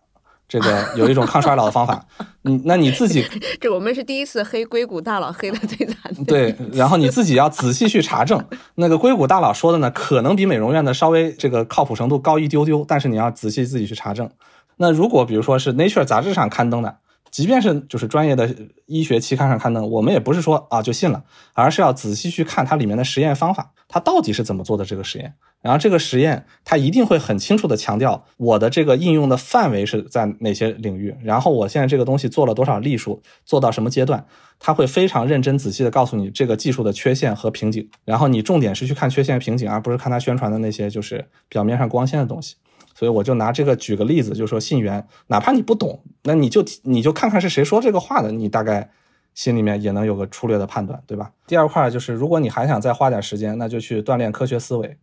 [0.45, 2.05] 这个 有一种抗衰老的方法，
[2.43, 3.25] 你那你自己，
[3.59, 6.13] 这我们是第一次黑硅谷大佬黑的最惨。
[6.25, 8.43] 对，然后你自己要仔细去查证，
[8.75, 14.29] 那个硅谷大佬说的呢，可能比美容院的稍微这个靠谱程度高一丢丢，但是你要仔细自己去查证。
[14.75, 16.97] 那如果比如说是 Nature 杂志上刊登的，
[17.31, 18.53] 即便是就是专业的
[18.85, 21.23] 医学期刊上刊登，我们也不是说啊就信了，
[21.53, 25.33] 而是要仔细去看它里面的实验方法，它到底是怎么做的这个实验。
[25.63, 34.25] 然后这个实验，它一定会很清楚的强调我的这个应用的范围是在哪些领域，然后我现在这个东西做了多少例数，做到什么阶段，
[34.59, 42.57] 它会非常认真仔细的告诉你这个技术的缺陷和瓶颈，然后你重点是去看缺陷瓶颈，而不是看它宣传的那些就是表面上光鲜的东西。
[42.93, 48.91] 所以我就拿这个举个例子，就是说信源，哪怕你不懂，那你就你就看看是谁说这个话的，你大概
[49.33, 51.31] 心里面也能有个粗略的判断，对吧？
[51.47, 54.97] 第二块就是，如果你还想再花点时间，那就去锻炼科学思维。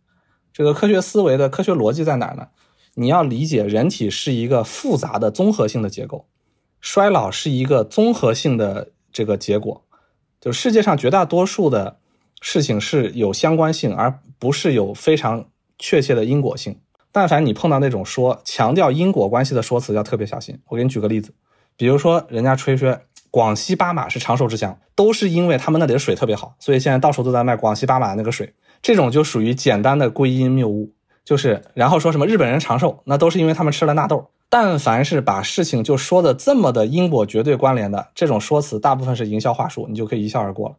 [0.53, 2.47] 这个科学思维的科学逻辑在哪儿呢？
[2.95, 6.25] 你要理解，人体是一个复杂的综合性的结构，
[6.81, 9.83] 衰老是一个综合性的这个结果。
[10.41, 11.99] 就世界上绝大多数的
[12.41, 15.45] 事情是有相关性，而不是有非常
[15.79, 16.79] 确切的因果性。
[17.13, 20.59] 但凡你碰到那种说强调因果关系的说辞，要特别小心。
[20.67, 21.33] 我给你举个例子，
[21.77, 22.99] 比如说人家吹说
[23.29, 28.53] 广西巴马是长寿之乡，都是因为他们那里的水特别好，所以现在到处都在卖广西巴马的那个水。
[28.81, 30.91] 这种就属于简单的归因谬误，
[31.23, 34.29] 就是然后说什么日本人长寿，那都是因为他们吃了纳豆。
[34.49, 40.75] 但凡是把事情就说的这么的因果绝对关联的这种说辞，大部分是营销话术，你就可以一笑而过了。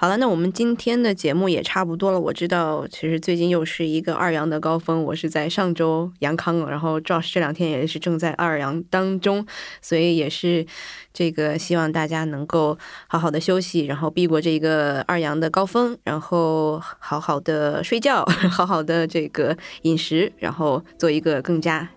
[0.00, 2.20] 好了，那我们今天的节目也差不多了。
[2.20, 9.44] 我知道，其实最近又是一个二阳的高峰，我是在上周阳康了，然后 Josh 这两天也是正在二阳当中，
[9.82, 10.64] 所以也是
[11.12, 12.78] 这个希望大家能够
[13.08, 21.88] 好好的休息，然后避过这个二阳的高峰，然后好好的睡觉， 好好的这个饮食，然后做一个更加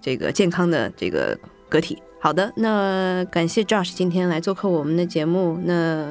[0.00, 1.38] 这个健康的这个
[1.68, 1.98] 个体。
[2.22, 5.58] 好的，那感谢 Josh 今天来做客我们的节目。
[5.64, 6.06] 那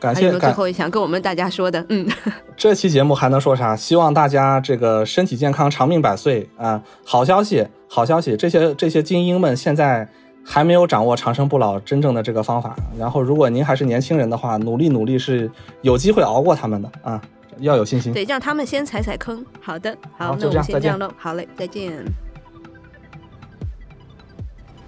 [0.00, 1.84] 感谢最后想跟我们大家说的？
[1.90, 2.08] 嗯，
[2.56, 3.76] 这期节目还能说啥？
[3.76, 6.82] 希望大家这个身体健康，长命百岁啊！
[7.04, 8.34] 好消息，好消息！
[8.34, 10.08] 这些这些精英们现在
[10.42, 12.74] 还没有掌握长生不老真正的这个方法。
[12.98, 15.50] 然后，如果您还是年轻人的话，努力努力是
[15.82, 17.20] 有机会熬过他们的啊！
[17.58, 18.10] 要有信心。
[18.10, 19.44] 对，让他们先踩踩坑。
[19.60, 21.12] 好的，好，好那我们先这样喽。
[21.18, 22.02] 好嘞，再见。